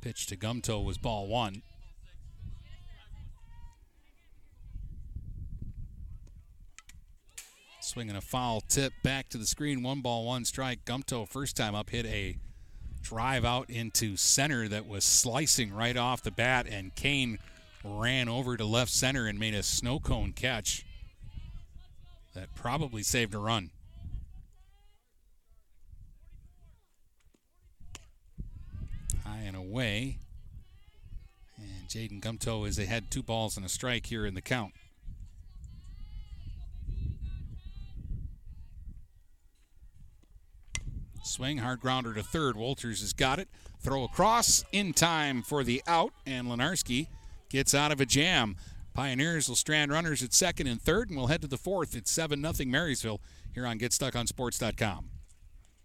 [0.00, 1.60] Pitch to Gumtow was ball one.
[7.84, 9.82] Swinging a foul tip back to the screen.
[9.82, 10.86] One ball, one strike.
[10.86, 12.38] Gumtow, first time up, hit a
[13.02, 17.38] drive out into center that was slicing right off the bat, and Kane
[17.84, 20.86] ran over to left center and made a snow cone catch
[22.34, 23.70] that probably saved a run.
[29.26, 30.16] High and away.
[31.58, 34.72] And Jaden Gumtow is ahead two balls and a strike here in the count.
[41.24, 42.56] Swing, hard grounder to third.
[42.56, 43.48] Walters has got it.
[43.80, 47.08] Throw across in time for the out, and Lenarski
[47.48, 48.56] gets out of a jam.
[48.92, 51.96] Pioneers will strand runners at second and third, and we'll head to the fourth.
[51.96, 53.20] It's 7 0 Marysville
[53.54, 55.13] here on GetStuckOnSports.com.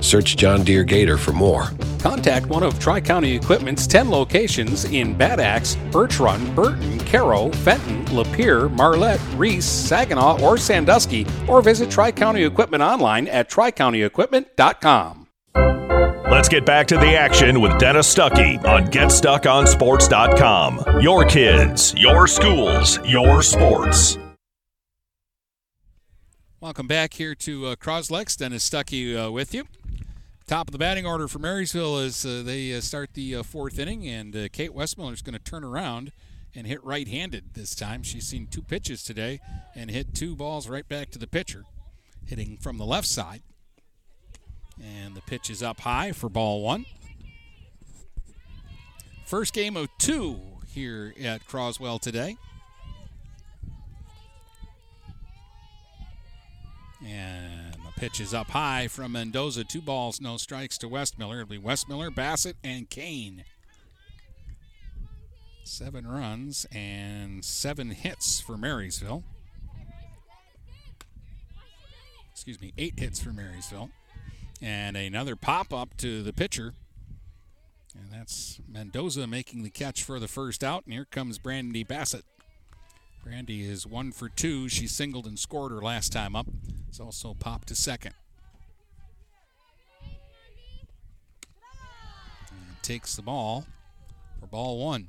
[0.00, 1.70] Search John Deere Gator for more.
[2.00, 7.50] Contact one of Tri County Equipment's 10 locations in Bad Axe, Birch Run, Burton, Caro,
[7.50, 15.26] Fenton, Lapeer, Marlette, Reese, Saginaw, or Sandusky, or visit Tri County Equipment online at tricountyequipment.com.
[16.30, 21.00] Let's get back to the action with Dennis Stuckey on GetStuckOnSports.com.
[21.00, 24.18] Your kids, your schools, your sports.
[26.60, 28.36] Welcome back here to uh, Croslex.
[28.36, 29.66] Dennis Stuckey uh, with you.
[30.46, 33.80] Top of the batting order for Marysville as uh, they uh, start the uh, fourth
[33.80, 36.12] inning, and uh, Kate Westmiller is going to turn around
[36.54, 38.04] and hit right-handed this time.
[38.04, 39.40] She's seen two pitches today
[39.74, 41.64] and hit two balls right back to the pitcher,
[42.24, 43.42] hitting from the left side.
[44.80, 46.86] And the pitch is up high for ball one.
[49.24, 50.38] First game of two
[50.68, 52.36] here at Croswell today.
[57.04, 57.65] And
[57.96, 59.64] pitch is up high from Mendoza.
[59.64, 61.42] Two balls, no strikes to Westmiller.
[61.42, 63.44] It'll be Westmiller, Bassett, and Kane.
[65.64, 69.24] Seven runs and seven hits for Marysville.
[72.32, 73.90] Excuse me, eight hits for Marysville.
[74.62, 76.74] And another pop up to the pitcher.
[77.94, 80.84] And that's Mendoza making the catch for the first out.
[80.84, 82.24] And here comes Brandy Bassett.
[83.26, 84.68] Brandy is one for two.
[84.68, 86.46] She singled and scored her last time up.
[86.88, 88.14] It's also popped to second.
[92.48, 93.66] And takes the ball
[94.38, 95.08] for ball one.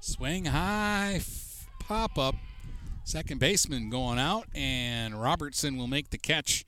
[0.00, 1.22] Swing high,
[1.80, 2.34] pop up.
[3.04, 6.66] Second baseman going out, and Robertson will make the catch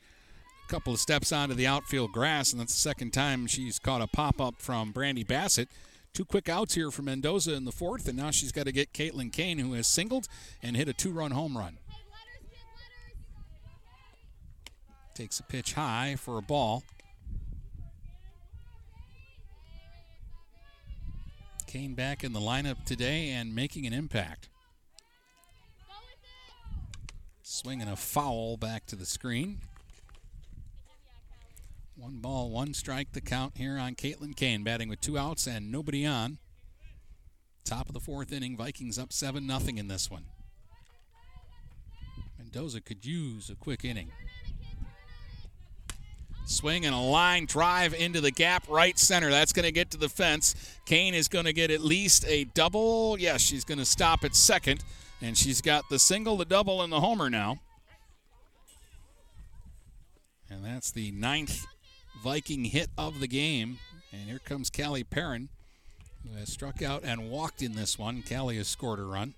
[0.66, 4.06] couple of steps onto the outfield grass, and that's the second time she's caught a
[4.06, 5.68] pop up from Brandy Bassett.
[6.12, 8.92] Two quick outs here for Mendoza in the fourth, and now she's got to get
[8.92, 10.28] Caitlin Kane, who has singled
[10.62, 11.78] and hit a two run home run.
[15.14, 16.82] Takes a pitch high for a ball.
[21.66, 24.48] Kane back in the lineup today and making an impact.
[27.42, 29.60] Swinging a foul back to the screen.
[31.97, 35.72] One ball, one strike, the count here on Caitlin Kane, batting with two outs and
[35.72, 36.36] nobody on.
[37.64, 40.26] Top of the fourth inning, Vikings up 7 0 in this one.
[42.38, 44.12] Mendoza could use a quick inning.
[46.44, 49.30] Swing and a line drive into the gap right center.
[49.30, 50.55] That's going to get to the fence.
[50.84, 53.16] Kane is going to get at least a double.
[53.18, 54.84] Yes, she's going to stop at second.
[55.22, 57.57] And she's got the single, the double, and the homer now.
[60.49, 61.66] And that's the ninth
[62.22, 63.78] Viking hit of the game.
[64.12, 65.48] And here comes Callie Perrin,
[66.22, 68.22] who has struck out and walked in this one.
[68.26, 69.34] Callie has scored a run.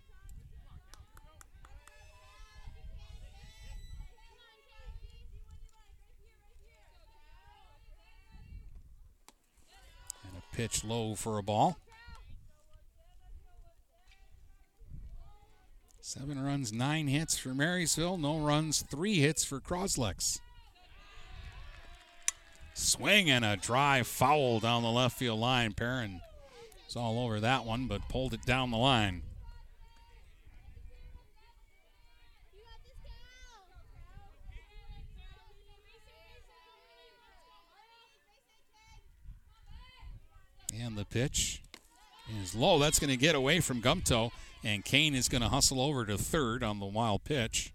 [10.25, 11.79] And a pitch low for a ball.
[16.01, 18.17] Seven runs, nine hits for Marysville.
[18.17, 20.39] No runs, three hits for Croslex.
[22.79, 25.73] Swing and a drive foul down the left field line.
[25.73, 26.21] Perrin
[26.87, 29.23] was all over that one, but pulled it down the line.
[40.81, 41.61] And the pitch
[42.41, 42.79] is low.
[42.79, 44.31] That's going to get away from Gumtow,
[44.63, 47.73] and Kane is going to hustle over to third on the wild pitch.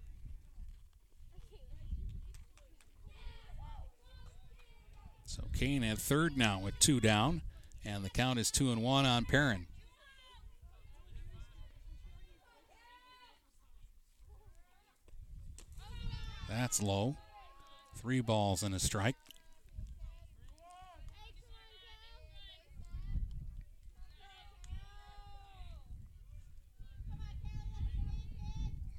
[5.26, 7.42] So Kane at third now with two down,
[7.86, 9.66] and the count is two and one on Perrin.
[16.50, 17.16] That's low.
[17.96, 19.16] Three balls and a strike.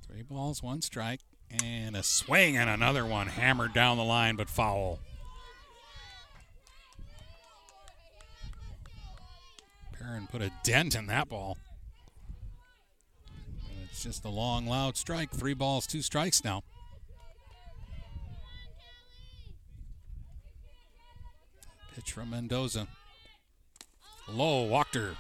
[0.09, 1.21] Three balls, one strike,
[1.63, 4.99] and a swing and another one hammered down the line but foul.
[10.15, 11.59] Perrin put a dent in that ball.
[13.91, 15.31] It's just a long, loud strike.
[15.31, 16.63] Three balls, two strikes now.
[21.97, 22.87] Pitch from Mendoza.
[24.29, 25.17] Low, walked her.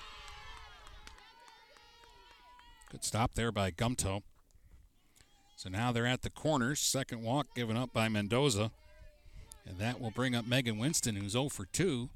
[2.92, 4.22] Good stop there by Gumtow.
[5.57, 6.78] So now they're at the corners.
[6.78, 8.70] Second walk given up by Mendoza.
[9.66, 12.11] And that will bring up Megan Winston, who's 0 for 2.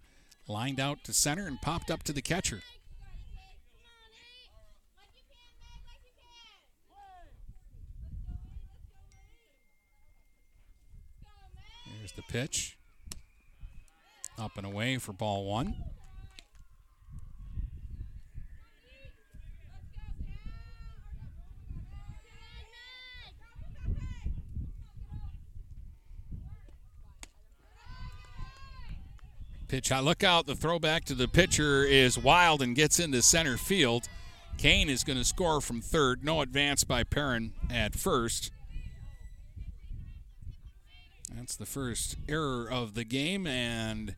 [0.51, 2.63] Lined out to center and popped up to the catcher.
[11.99, 12.79] Here's the pitch.
[14.39, 15.75] Up and away for ball one.
[29.69, 30.01] Pitch high.
[30.01, 30.47] Look out.
[30.47, 34.09] The throwback to the pitcher is wild and gets into center field.
[34.57, 36.25] Kane is going to score from third.
[36.25, 38.51] No advance by Perrin at first.
[41.35, 44.17] That's the first error of the game, and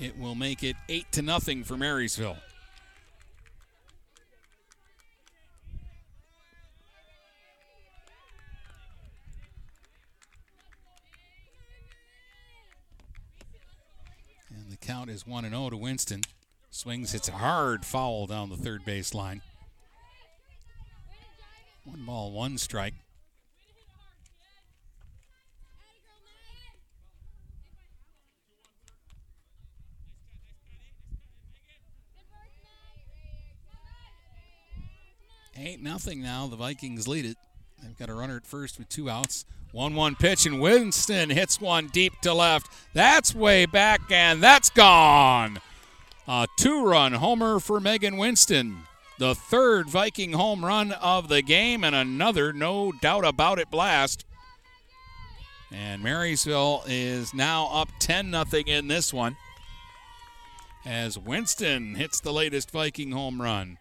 [0.00, 2.38] it will make it eight to nothing for Marysville.
[14.88, 16.22] Count is 1 0 to Winston.
[16.70, 19.42] Swings, hits a hard foul down the third base line.
[21.84, 22.94] One ball, one strike.
[35.54, 36.46] Eight nothing now.
[36.46, 37.36] The Vikings lead it.
[37.82, 39.44] They've got a runner at first with two outs.
[39.72, 42.70] 1 1 pitch, and Winston hits one deep to left.
[42.94, 45.60] That's way back, and that's gone.
[46.26, 48.82] A two run homer for Megan Winston.
[49.18, 54.24] The third Viking home run of the game, and another, no doubt about it, blast.
[55.70, 59.36] And Marysville is now up 10 0 in this one
[60.88, 63.76] as Winston hits the latest Viking home run.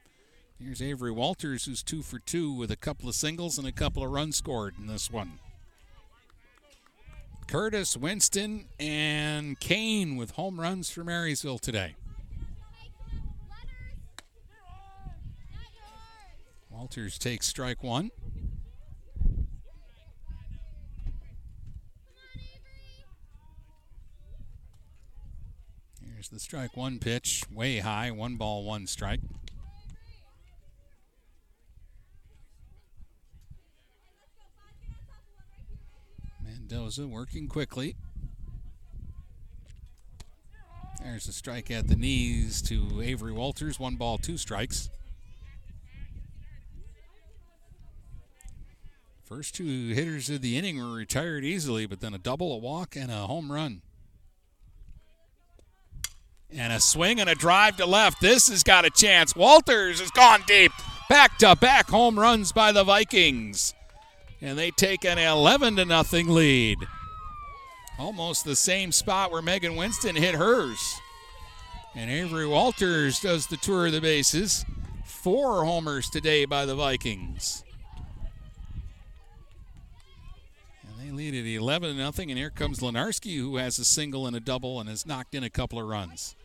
[0.61, 4.03] Here's Avery Walters, who's two for two with a couple of singles and a couple
[4.03, 5.39] of runs scored in this one.
[7.47, 11.95] Curtis, Winston, and Kane with home runs for Marysville today.
[16.69, 18.11] Walters takes strike one.
[26.13, 29.21] Here's the strike one pitch, way high, one ball, one strike.
[36.70, 37.95] Mendoza working quickly.
[41.01, 43.80] There's a strike at the knees to Avery Walters.
[43.80, 44.89] One ball, two strikes.
[49.24, 52.95] First two hitters of the inning were retired easily, but then a double, a walk,
[52.95, 53.82] and a home run.
[56.51, 58.20] And a swing and a drive to left.
[58.20, 59.36] This has got a chance.
[59.36, 60.72] Walters has gone deep.
[61.09, 63.74] Back to back home runs by the Vikings
[64.41, 66.79] and they take an 11 to nothing lead.
[67.99, 70.99] Almost the same spot where Megan Winston hit hers.
[71.95, 74.65] And Avery Walters does the tour of the bases.
[75.05, 77.63] Four homers today by the Vikings.
[80.83, 82.29] And they lead at 11 to nothing.
[82.29, 85.43] And here comes Lenarski, who has a single and a double and has knocked in
[85.43, 86.35] a couple of runs.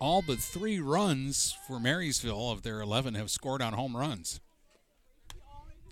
[0.00, 4.40] All but three runs for Marysville of their 11 have scored on home runs.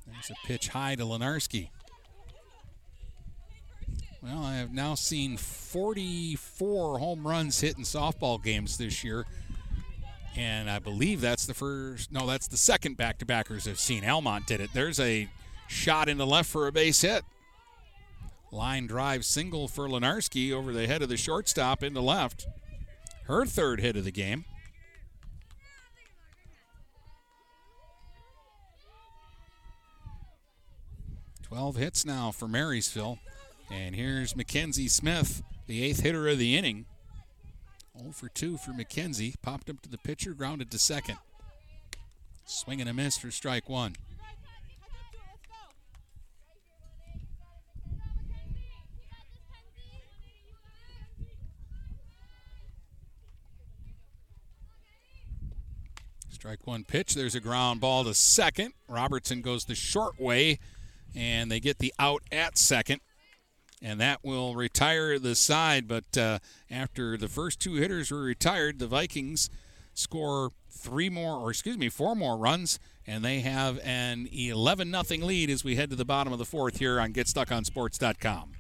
[0.07, 1.71] There's a pitch high to Lenarski.
[4.23, 9.25] Well, I have now seen 44 home runs hit in softball games this year.
[10.37, 14.05] And I believe that's the first, no, that's the second back to backers I've seen.
[14.05, 14.71] Almont did it.
[14.75, 15.29] There's a
[15.67, 17.23] shot in the left for a base hit.
[18.53, 22.47] Line drive single for Lenarski over the head of the shortstop into left
[23.27, 24.45] her third hit of the game.
[31.43, 33.18] Twelve hits now for Marysville.
[33.70, 36.87] And here's Mackenzie Smith, the eighth hitter of the inning.
[37.99, 39.35] 0 for 2 for McKenzie.
[39.43, 41.18] Popped up to the pitcher, grounded to second.
[42.45, 43.97] Swing and a miss for strike one.
[56.37, 57.14] Strike one pitch.
[57.14, 58.74] There's a ground ball to second.
[58.89, 60.59] Robertson goes the short way,
[61.14, 63.01] and they get the out at second.
[63.80, 65.89] And that will retire the side.
[65.89, 69.49] But uh, after the first two hitters were retired, the Vikings
[69.95, 75.26] score three more, or excuse me, four more runs, and they have an 11 0
[75.26, 78.53] lead as we head to the bottom of the fourth here on GetStuckOnSports.com.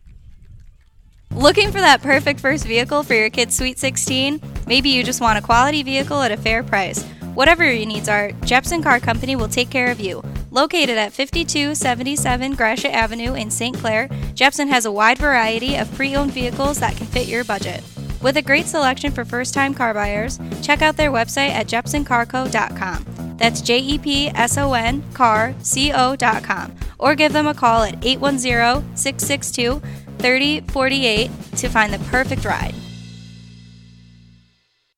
[1.32, 4.40] Looking for that perfect first vehicle for your kid's Sweet 16?
[4.66, 7.04] Maybe you just want a quality vehicle at a fair price.
[7.36, 10.22] Whatever your needs are, Jepson Car Company will take care of you.
[10.50, 13.76] Located at 5277 Gratiot Avenue in St.
[13.76, 17.84] Clair, Jepson has a wide variety of pre owned vehicles that can fit your budget.
[18.22, 23.36] With a great selection for first time car buyers, check out their website at jepsoncarco.com.
[23.36, 26.74] That's J E P S O N car C O.com.
[26.98, 29.82] Or give them a call at 810 662
[30.20, 32.74] 3048 to find the perfect ride.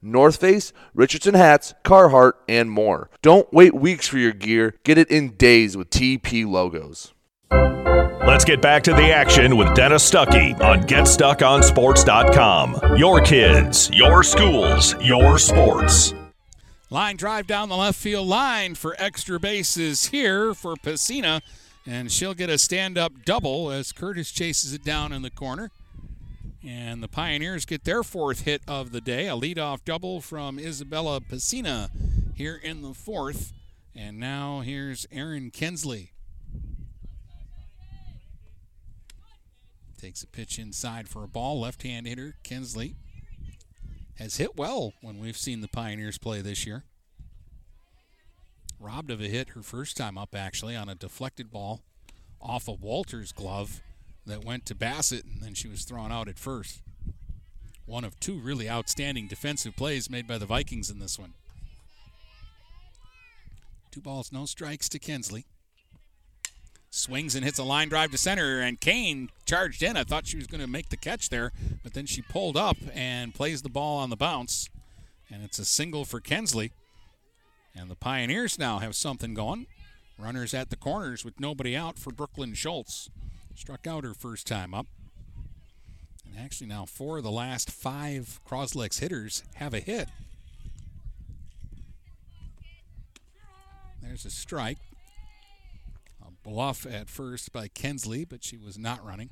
[0.00, 3.10] North Face, Richardson hats, Carhartt, and more.
[3.22, 4.76] Don't wait weeks for your gear.
[4.84, 7.12] Get it in days with TP logos.
[8.28, 12.98] Let's get back to the action with Dennis Stuckey on GetStuckOnSports.com.
[12.98, 16.14] Your kids, your schools, your sports.
[16.90, 21.40] Line drive down the left field line for extra bases here for Pacina,
[21.86, 25.70] and she'll get a stand up double as Curtis chases it down in the corner.
[26.64, 31.20] And the Pioneers get their fourth hit of the day, a leadoff double from Isabella
[31.20, 31.88] Pacina
[32.34, 33.52] here in the fourth.
[33.94, 36.12] And now here's Erin Kensley.
[40.00, 41.60] Takes a pitch inside for a ball.
[41.60, 42.96] Left hand hitter Kensley
[44.16, 46.84] has hit well when we've seen the Pioneers play this year.
[48.80, 51.82] Robbed of a hit her first time up, actually, on a deflected ball
[52.40, 53.80] off of Walter's glove
[54.28, 56.80] that went to Bassett, and then she was thrown out at first.
[57.86, 61.34] One of two really outstanding defensive plays made by the Vikings in this one.
[63.90, 65.46] Two balls, no strikes to Kensley.
[66.90, 69.96] Swings and hits a line drive to center, and Kane charged in.
[69.96, 71.52] I thought she was going to make the catch there,
[71.82, 74.68] but then she pulled up and plays the ball on the bounce.
[75.30, 76.72] And it's a single for Kensley.
[77.74, 79.66] And the Pioneers now have something going.
[80.18, 83.10] Runners at the corners with nobody out for Brooklyn Schultz.
[83.58, 84.86] Struck out her first time up.
[86.24, 90.08] And actually, now four of the last five Croslex hitters have a hit.
[94.00, 94.78] There's a strike.
[96.22, 99.30] A bluff at first by Kensley, but she was not running.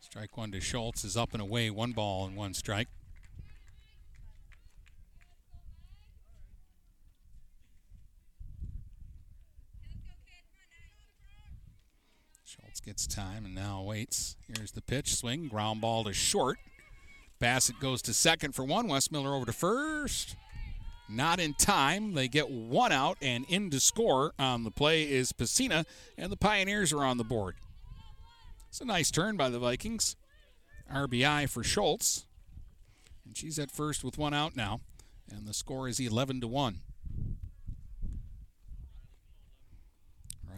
[0.00, 2.86] Strike one to Schultz is up and away, one ball and one strike.
[12.44, 14.36] Schultz gets time and now waits.
[14.54, 16.58] Here's the pitch, swing, ground ball to short.
[17.38, 18.88] Bassett goes to second for one.
[18.88, 20.36] Westmiller over to first.
[21.08, 22.14] Not in time.
[22.14, 25.84] They get one out and in to score on the play is Pacina,
[26.16, 27.56] and the Pioneers are on the board.
[28.68, 30.16] It's a nice turn by the Vikings.
[30.92, 32.26] RBI for Schultz.
[33.24, 34.80] And she's at first with one out now.
[35.30, 36.80] And the score is 11 to 1.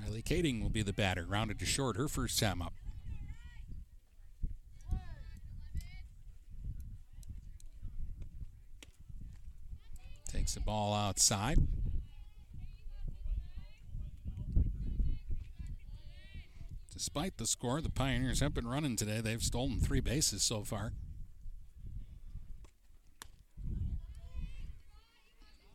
[0.07, 2.75] Riley Kading will be the batter, rounded to short her first time up.
[10.31, 11.59] Takes the ball outside.
[16.93, 19.21] Despite the score, the Pioneers have been running today.
[19.21, 20.93] They've stolen three bases so far.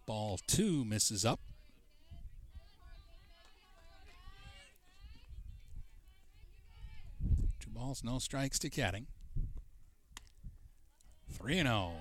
[0.05, 1.41] Ball two misses up.
[7.81, 9.05] Balls, no strikes to Ketting.
[11.31, 11.93] 3 0.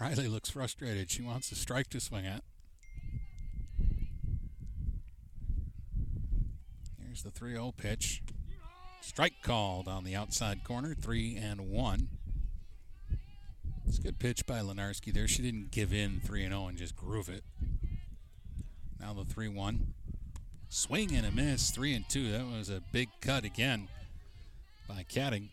[0.00, 1.10] Riley looks frustrated.
[1.10, 2.42] She wants a strike to swing at.
[7.04, 8.22] Here's the 3 0 pitch.
[9.00, 12.08] Strike called on the outside corner, 3 and 1.
[13.86, 15.28] It's a good pitch by Lenarski there.
[15.28, 17.42] She didn't give in 3 0 and just groove it.
[19.00, 19.93] Now the 3 1.
[20.76, 22.32] Swing and a miss, 3 and 2.
[22.32, 23.86] That was a big cut again
[24.88, 25.50] by Ketting.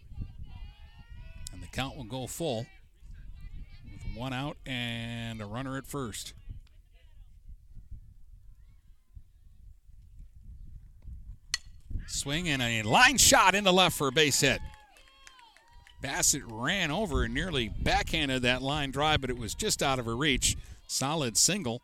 [1.54, 2.66] And the count will go full
[3.86, 6.34] with one out and a runner at first.
[12.08, 14.60] Swing and a line shot into left for a base hit.
[16.02, 20.08] Bassett ran over and nearly backhanded that line drive, but it was just out of
[20.08, 20.58] her reach.
[20.88, 21.80] Solid single.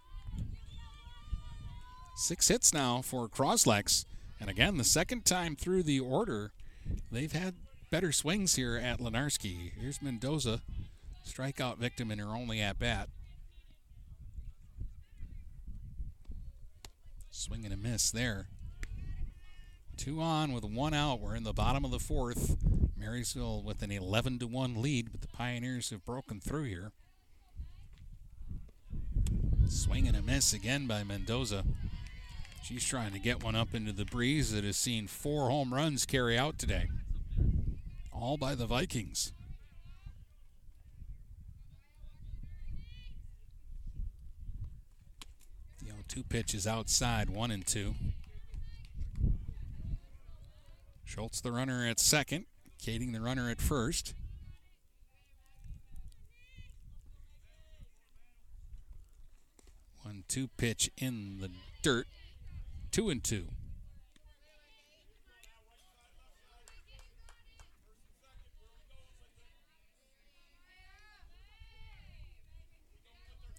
[2.17, 4.05] Six hits now for Croslex.
[4.39, 6.51] And again, the second time through the order,
[7.11, 7.53] they've had
[7.91, 9.71] better swings here at Lenarski.
[9.79, 10.61] Here's Mendoza,
[11.23, 13.09] strikeout victim in her only at bat.
[17.29, 18.47] Swing and a miss there.
[19.95, 21.19] Two on with one out.
[21.19, 22.57] We're in the bottom of the fourth.
[22.97, 26.93] Marysville with an 11 to 1 lead, but the Pioneers have broken through here.
[29.67, 31.63] Swing and a miss again by Mendoza.
[32.67, 36.05] She's trying to get one up into the breeze that has seen four home runs
[36.05, 36.89] carry out today.
[38.11, 39.31] All by the Vikings.
[45.79, 47.95] The 0 2 pitch is outside, one and two.
[51.05, 52.47] Schultz, the runner at second.
[52.83, 54.13] Kading, the runner at first.
[60.01, 61.49] One two pitch in the
[61.81, 62.07] dirt
[62.91, 63.47] two and two.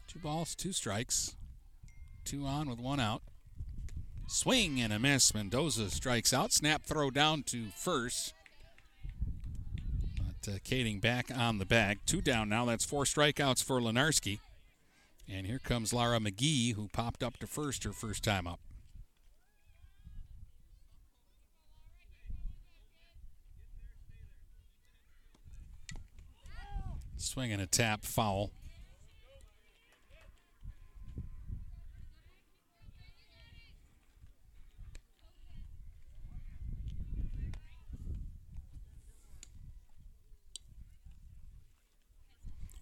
[0.06, 1.36] Two balls, two strikes.
[2.24, 3.22] Two on with one out.
[4.26, 5.32] Swing and a miss.
[5.32, 6.52] Mendoza strikes out.
[6.52, 8.34] Snap throw down to first.
[10.16, 12.00] But uh, Kading back on the bag.
[12.04, 12.64] Two down now.
[12.64, 14.40] That's four strikeouts for Lenarski.
[15.28, 18.60] And here comes Lara McGee, who popped up to first her first time up.
[27.20, 28.52] Swing and a tap foul.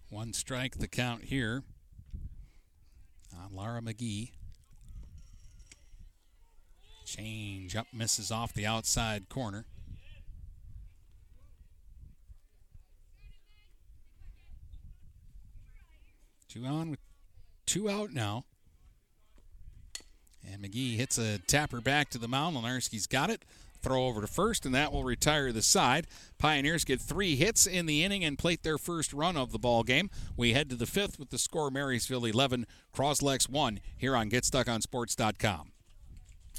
[0.09, 1.63] One strike the count here
[3.35, 4.31] on Lara McGee.
[7.05, 9.65] Change up misses off the outside corner.
[16.57, 16.99] Two on with
[17.67, 18.45] two out now.
[20.49, 22.55] And McGee hits a tapper back to the mound.
[22.55, 23.43] Lenarski's got it.
[23.83, 26.07] Throw over to first, and that will retire the side.
[26.39, 29.83] Pioneers get three hits in the inning and plate their first run of the ball
[29.83, 30.09] game.
[30.35, 35.73] We head to the fifth with the score Marysville 11, Croslex 1 here on GetStuckOnSports.com.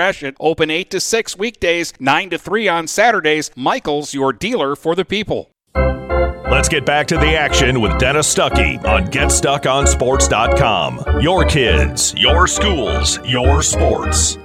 [0.00, 3.50] Gratiot, open 8 to 6 weekdays, 9 to 3 on Saturdays.
[3.54, 5.50] Michaels, your dealer for the people.
[5.74, 11.20] Let's get back to the action with Dennis Stuckey on GetStuckOnSports.com.
[11.20, 14.38] Your kids, your schools, your sports.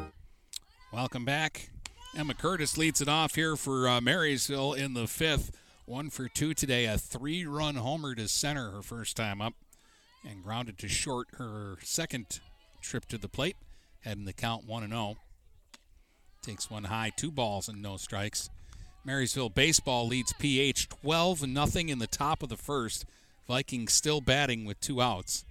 [0.92, 1.70] Welcome back.
[2.18, 5.52] Emma Curtis leads it off here for uh, Marysville in the fifth.
[5.86, 6.84] One for two today.
[6.84, 9.54] A three run homer to center her first time up
[10.30, 12.42] and grounded to short her second
[12.82, 13.56] trip to the plate.
[14.02, 15.16] Heading the count 1 0.
[16.46, 18.52] Takes one high, two balls and no strikes.
[19.04, 21.48] Marysville baseball leads PH 12 0
[21.88, 23.04] in the top of the first.
[23.48, 25.44] Vikings still batting with two outs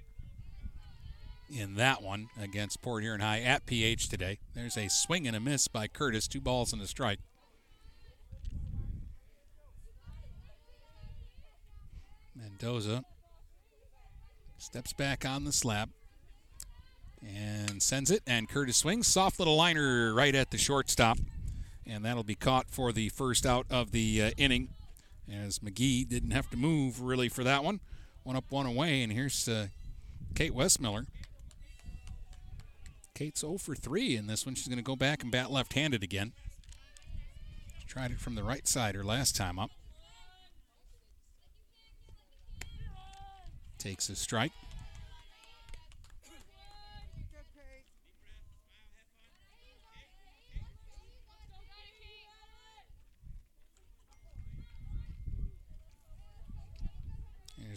[1.52, 4.38] in that one against Port Huron High at PH today.
[4.54, 7.18] There's a swing and a miss by Curtis, two balls and a strike.
[12.36, 13.02] Mendoza
[14.58, 15.90] steps back on the slab
[17.26, 19.06] and sends it, and Curtis swings.
[19.06, 21.18] Soft little liner right at the shortstop,
[21.86, 24.68] and that'll be caught for the first out of the uh, inning.
[25.32, 27.80] As McGee didn't have to move really for that one.
[28.24, 29.68] One up, one away, and here's uh,
[30.34, 31.06] Kate Westmiller.
[33.14, 34.54] Kate's 0 for 3 in this one.
[34.54, 36.32] She's going to go back and bat left handed again.
[37.86, 39.70] Tried it from the right side her last time up.
[43.78, 44.52] Takes a strike.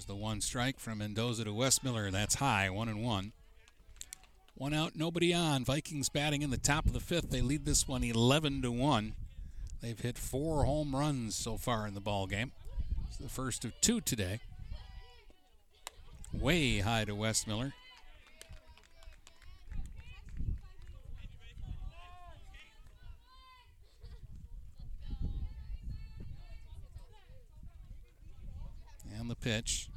[0.07, 2.11] The one strike from Mendoza to Westmiller.
[2.11, 3.33] That's high, one and one.
[4.55, 5.65] One out, nobody on.
[5.65, 7.29] Vikings batting in the top of the fifth.
[7.29, 9.13] They lead this one 11 to one.
[9.81, 12.53] They've hit four home runs so far in the ball game.
[13.07, 14.39] It's the first of two today.
[16.33, 17.73] Way high to Westmiller.
[29.19, 29.89] And the pitch.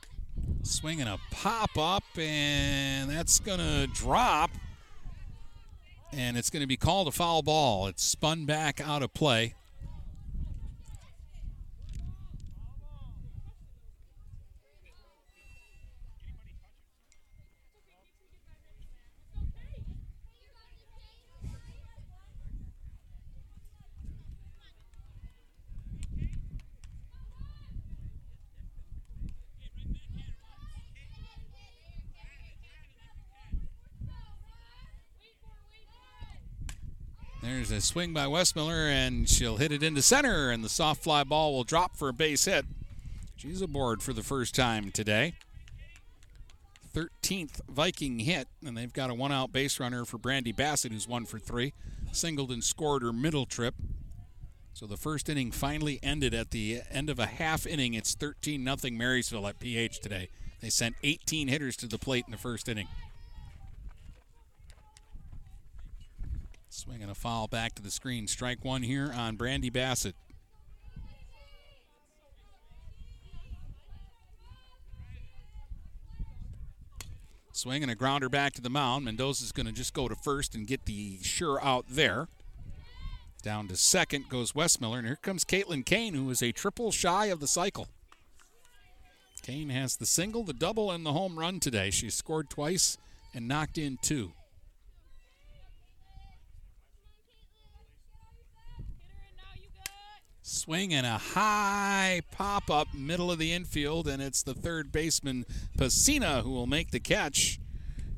[0.62, 4.50] Swinging a pop up, and that's going to drop.
[6.12, 7.86] And it's going to be called a foul ball.
[7.86, 9.54] It's spun back out of play.
[37.70, 41.22] There's a swing by Westmiller, and she'll hit it into center, and the soft fly
[41.22, 42.64] ball will drop for a base hit.
[43.36, 45.34] She's aboard for the first time today.
[46.92, 51.06] 13th Viking hit, and they've got a one out base runner for Brandy Bassett, who's
[51.06, 51.72] one for three.
[52.10, 53.76] Singled and scored her middle trip.
[54.74, 57.94] So the first inning finally ended at the end of a half inning.
[57.94, 60.28] It's 13 0 Marysville at PH today.
[60.60, 62.88] They sent 18 hitters to the plate in the first inning.
[66.80, 68.26] Swinging a foul back to the screen.
[68.26, 70.14] Strike one here on Brandy Bassett.
[77.52, 79.04] Swinging a grounder back to the mound.
[79.04, 82.28] Mendoza's going to just go to first and get the sure out there.
[83.42, 87.26] Down to second goes Westmiller, and here comes Caitlin Kane, who is a triple shy
[87.26, 87.88] of the cycle.
[89.42, 91.90] Kane has the single, the double, and the home run today.
[91.90, 92.96] She scored twice
[93.34, 94.32] and knocked in two.
[100.50, 105.46] Swing and a high pop up middle of the infield, and it's the third baseman
[105.78, 107.60] Pacina who will make the catch.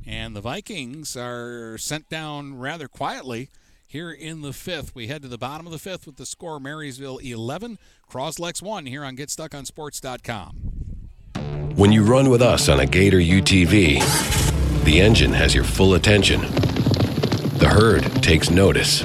[0.07, 3.51] And the Vikings are sent down rather quietly
[3.87, 4.95] here in the fifth.
[4.95, 7.79] We head to the bottom of the fifth with the score Marysville 11,
[8.11, 10.57] Croslex 1 here on GetStuckOnSports.com.
[11.77, 16.41] When you run with us on a Gator UTV, the engine has your full attention.
[17.59, 19.05] The herd takes notice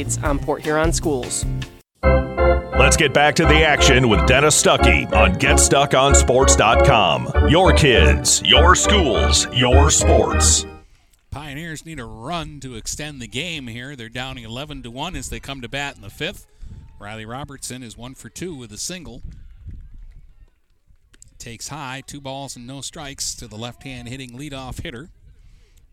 [0.23, 1.45] on Port Huron schools.
[2.03, 7.49] Let's get back to the action with Dennis Stuckey on GetStuckOnSports.com.
[7.49, 10.65] Your kids, your schools, your sports.
[11.29, 13.95] Pioneers need a run to extend the game here.
[13.95, 16.47] They're down 11 to 1 as they come to bat in the fifth.
[16.99, 19.21] Riley Robertson is one for two with a single.
[21.37, 25.09] Takes high, two balls and no strikes to the left hand hitting leadoff hitter.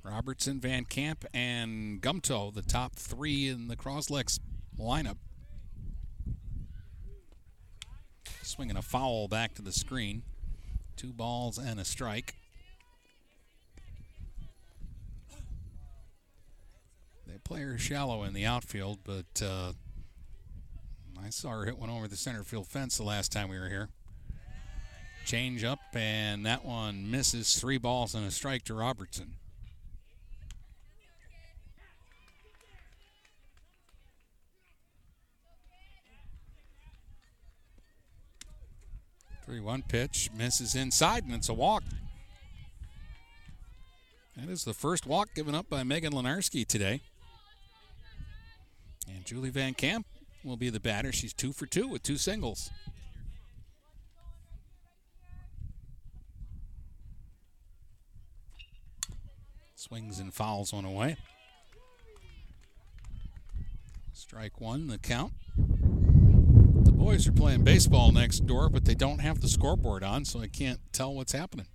[0.09, 4.39] Robertson, Van Camp, and Gumtow, the top three in the Croslex
[4.79, 5.19] lineup.
[8.43, 10.23] Swinging a foul back to the screen.
[10.97, 12.35] Two balls and a strike.
[17.27, 19.73] They play her shallow in the outfield, but uh,
[21.23, 23.69] I saw her hit one over the center field fence the last time we were
[23.69, 23.91] here.
[25.27, 27.61] Change up, and that one misses.
[27.61, 29.35] Three balls and a strike to Robertson.
[39.49, 41.83] 3 1 pitch misses inside, and it's a walk.
[44.37, 47.01] That is the first walk given up by Megan Lenarski today.
[49.11, 50.05] And Julie Van Camp
[50.45, 51.13] will be the batter.
[51.13, 52.69] She's two for two with two singles.
[59.75, 61.17] Swings and fouls one away.
[64.13, 65.33] Strike one, the count
[66.99, 70.49] boys are playing baseball next door, but they don't have the scoreboard on, so I
[70.49, 71.67] can't tell what's happening.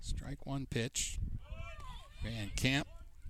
[0.00, 1.18] Strike one pitch.
[2.24, 2.88] Van Camp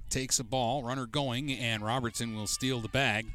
[0.08, 3.26] takes a ball, runner going, and Robertson will steal the bag.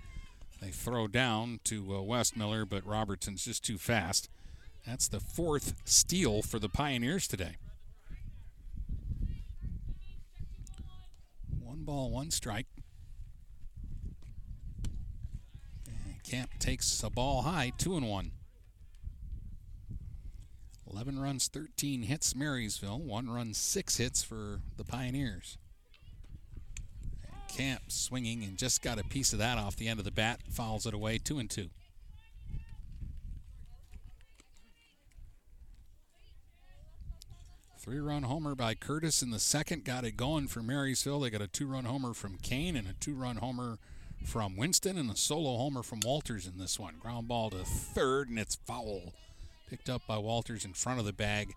[0.62, 4.30] They throw down to uh, Westmiller, but Robertson's just too fast.
[4.88, 7.58] That's the fourth steal for the Pioneers today.
[11.60, 12.68] One ball, one strike.
[15.86, 18.32] Van Camp takes a ball high, two and one.
[20.90, 23.00] 11 runs, 13 hits, Marysville.
[23.00, 25.58] One run, six hits for the Pioneers.
[27.22, 30.12] Van Camp swinging and just got a piece of that off the end of the
[30.12, 31.72] bat, fouls it away, two and two.
[37.82, 41.22] Three run homer by Curtis in the second got it going for Marysville.
[41.22, 43.80] They got a two run homer from Kane and a two run homer
[44.24, 46.98] from Winston and a solo homer from Walters in this one.
[47.00, 49.16] Ground ball to third, and it's foul.
[49.68, 51.54] Picked up by Walters in front of the bag,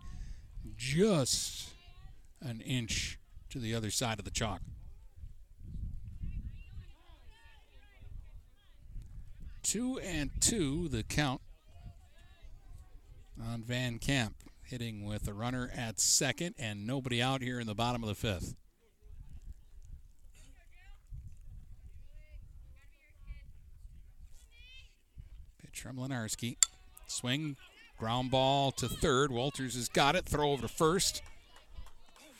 [0.78, 1.74] just
[2.40, 3.18] an inch
[3.50, 4.62] to the other side of the chalk.
[9.62, 11.42] Two and two, the count
[13.46, 14.36] on Van Camp,
[14.74, 18.14] hitting with a runner at second and nobody out here in the bottom of the
[18.16, 18.56] fifth.
[25.62, 26.56] Pitch from Lenarski.
[27.06, 27.56] Swing,
[28.00, 29.30] ground ball to third.
[29.30, 30.24] Walters has got it.
[30.24, 31.22] Throw over to first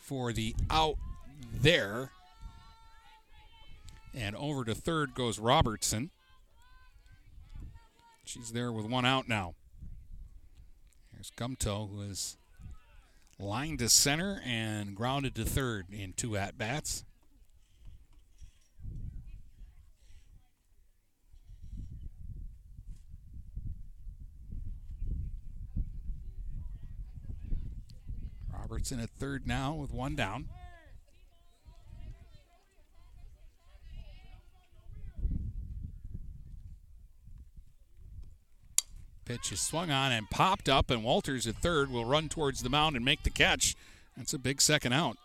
[0.02, 0.96] for the out
[1.52, 2.10] there.
[4.12, 6.10] And over to third goes Robertson.
[8.24, 9.54] She's there with one out now.
[11.24, 12.36] Here's Gumtow, who is
[13.38, 17.04] lined to center and grounded to third in two at bats.
[28.52, 30.48] Robertson at third now with one down.
[39.24, 42.68] Pitch is swung on and popped up, and Walters at third will run towards the
[42.68, 43.74] mound and make the catch.
[44.16, 45.16] That's a big second out.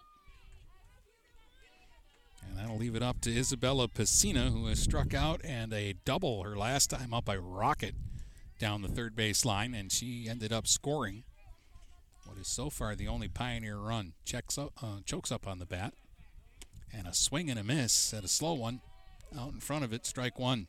[2.48, 6.44] And that'll leave it up to Isabella Piscina, who has struck out and a double
[6.44, 7.94] her last time up a rocket
[8.58, 11.24] down the third base line, and she ended up scoring
[12.26, 14.14] what is so far the only Pioneer run.
[14.24, 15.94] Checks up, uh, chokes up on the bat,
[16.94, 18.82] and a swing and a miss at a slow one
[19.38, 20.68] out in front of it, strike one.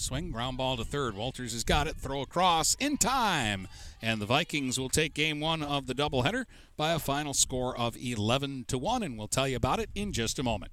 [0.00, 1.14] Swing, ground ball to third.
[1.14, 1.96] Walters has got it.
[1.96, 3.68] Throw across in time.
[4.02, 6.44] And the Vikings will take game one of the doubleheader
[6.76, 9.02] by a final score of 11 to 1.
[9.02, 10.72] And we'll tell you about it in just a moment.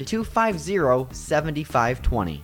[0.05, 2.43] 250 7520.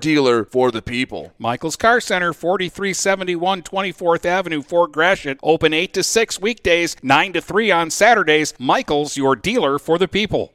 [0.00, 1.32] dealer for the people.
[1.38, 5.38] Michaels Car Center, 4371 24th Avenue, Fort Gratiot.
[5.42, 8.54] Open 8 to 6 weekdays, 9 to 3 on Saturdays.
[8.58, 10.54] Michaels, your dealer for the people.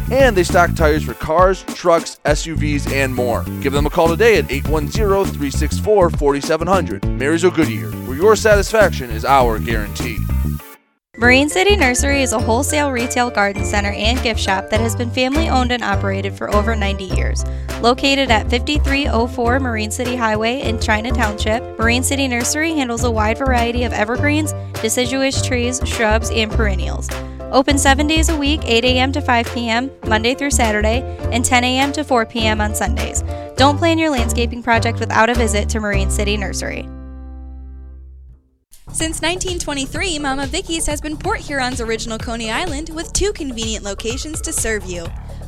[0.11, 3.43] and they stock tires for cars, trucks, SUVs, and more.
[3.61, 7.05] Give them a call today at 810 364 4700.
[7.05, 10.17] Marysville Goodyear, where your satisfaction is our guarantee.
[11.17, 15.11] Marine City Nursery is a wholesale retail garden center and gift shop that has been
[15.11, 17.45] family owned and operated for over 90 years.
[17.79, 23.37] Located at 5304 Marine City Highway in China Township, Marine City Nursery handles a wide
[23.37, 27.07] variety of evergreens, deciduous trees, shrubs, and perennials.
[27.51, 29.11] Open seven days a week, 8 a.m.
[29.11, 31.01] to 5 p.m., Monday through Saturday,
[31.33, 31.91] and 10 a.m.
[31.91, 32.61] to 4 p.m.
[32.61, 33.23] on Sundays.
[33.57, 36.87] Don't plan your landscaping project without a visit to Marine City Nursery.
[38.93, 44.39] Since 1923, Mama Vicky's has been Port Huron's original Coney Island with two convenient locations
[44.41, 45.05] to serve you.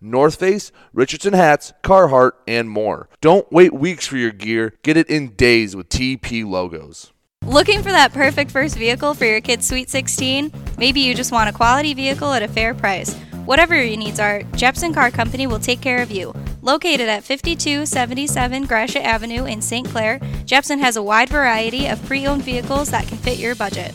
[0.00, 3.08] North Face, Richardson hats, Carhartt, and more.
[3.20, 4.74] Don't wait weeks for your gear.
[4.82, 7.12] Get it in days with TP logos.
[7.44, 10.52] Looking for that perfect first vehicle for your kid's Sweet 16?
[10.76, 13.14] Maybe you just want a quality vehicle at a fair price.
[13.46, 16.34] Whatever your needs are, Jepson Car Company will take care of you.
[16.60, 19.88] Located at 5277 Gratiot Avenue in St.
[19.88, 23.94] Clair, Jepson has a wide variety of pre owned vehicles that can fit your budget.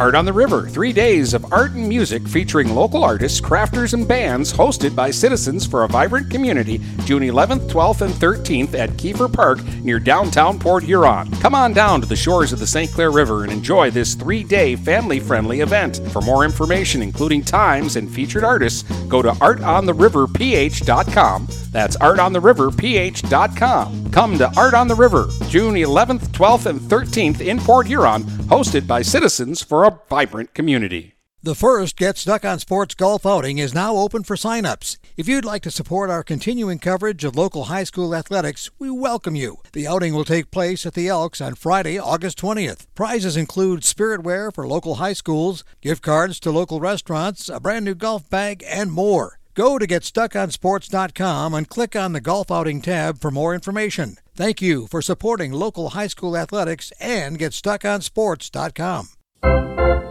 [0.00, 4.08] Art on the River, three days of art and music featuring local artists, crafters, and
[4.08, 9.30] bands, hosted by citizens for a vibrant community, June 11th, 12th, and 13th at Kiefer
[9.30, 11.30] Park near downtown Port Huron.
[11.42, 12.90] Come on down to the shores of the St.
[12.90, 16.00] Clair River and enjoy this three day family friendly event.
[16.12, 21.46] For more information, including times and featured artists, go to artontheriverph.com.
[21.70, 24.10] That's artontheriverph.com.
[24.10, 28.86] Come to Art on the River, June 11th, 12th, and 13th in Port Huron, hosted
[28.86, 31.14] by citizens for a vibrant community.
[31.42, 34.98] The first Get Stuck on Sports golf outing is now open for sign-ups.
[35.16, 39.34] If you'd like to support our continuing coverage of local high school athletics, we welcome
[39.34, 39.56] you.
[39.72, 42.88] The outing will take place at the Elks on Friday, August 20th.
[42.94, 47.86] Prizes include spirit wear for local high schools, gift cards to local restaurants, a brand
[47.86, 49.39] new golf bag, and more.
[49.60, 54.16] Go to GetStuckOnSports.com and click on the Golf Outing tab for more information.
[54.34, 59.08] Thank you for supporting local high school athletics and GetStuckOnSports.com.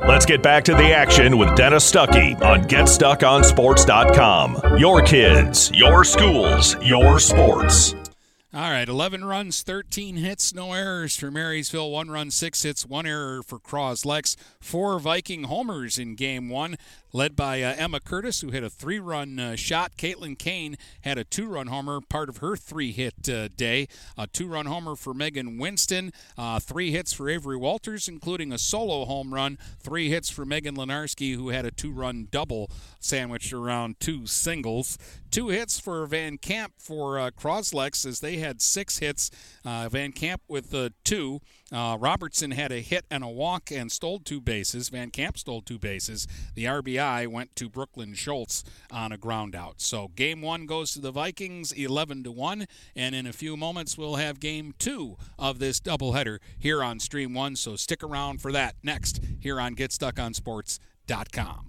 [0.08, 4.78] Let's get back to the action with Dennis Stuckey on GetStuckOnSports.com.
[4.78, 7.96] Your kids, your schools, your sports.
[8.52, 11.92] All right, 11 runs, 13 hits, no errors for Marysville.
[11.92, 14.36] One run, six hits, one error for Croslex.
[14.60, 16.76] Four Viking homers in game one,
[17.12, 19.98] led by uh, Emma Curtis, who hit a three run uh, shot.
[19.98, 23.88] Caitlin Kane had a two run homer, part of her three hit uh, day.
[24.18, 26.12] A two run homer for Megan Winston.
[26.38, 29.58] Uh, three hits for Avery Walters, including a solo home run.
[29.80, 32.70] Three hits for Megan Lenarski, who had a two run double
[33.00, 34.98] sandwiched around two singles.
[35.32, 39.32] Two hits for Van Camp for uh, Croslex, as they had six hits.
[39.64, 40.74] Uh, Van Camp with
[41.04, 41.42] two.
[41.72, 44.90] Uh, Robertson had a hit and a walk and stole two bases.
[44.90, 46.28] Van Camp stole two bases.
[46.56, 49.82] The RBI went to Brooklyn Schultz on a ground out.
[49.82, 52.66] So game one goes to the Vikings, 11 to one,
[52.96, 57.34] and in a few moments we'll have game two of this doubleheader here on Stream
[57.34, 57.56] One.
[57.56, 61.69] So stick around for that next here on GetStuckOnSports.com.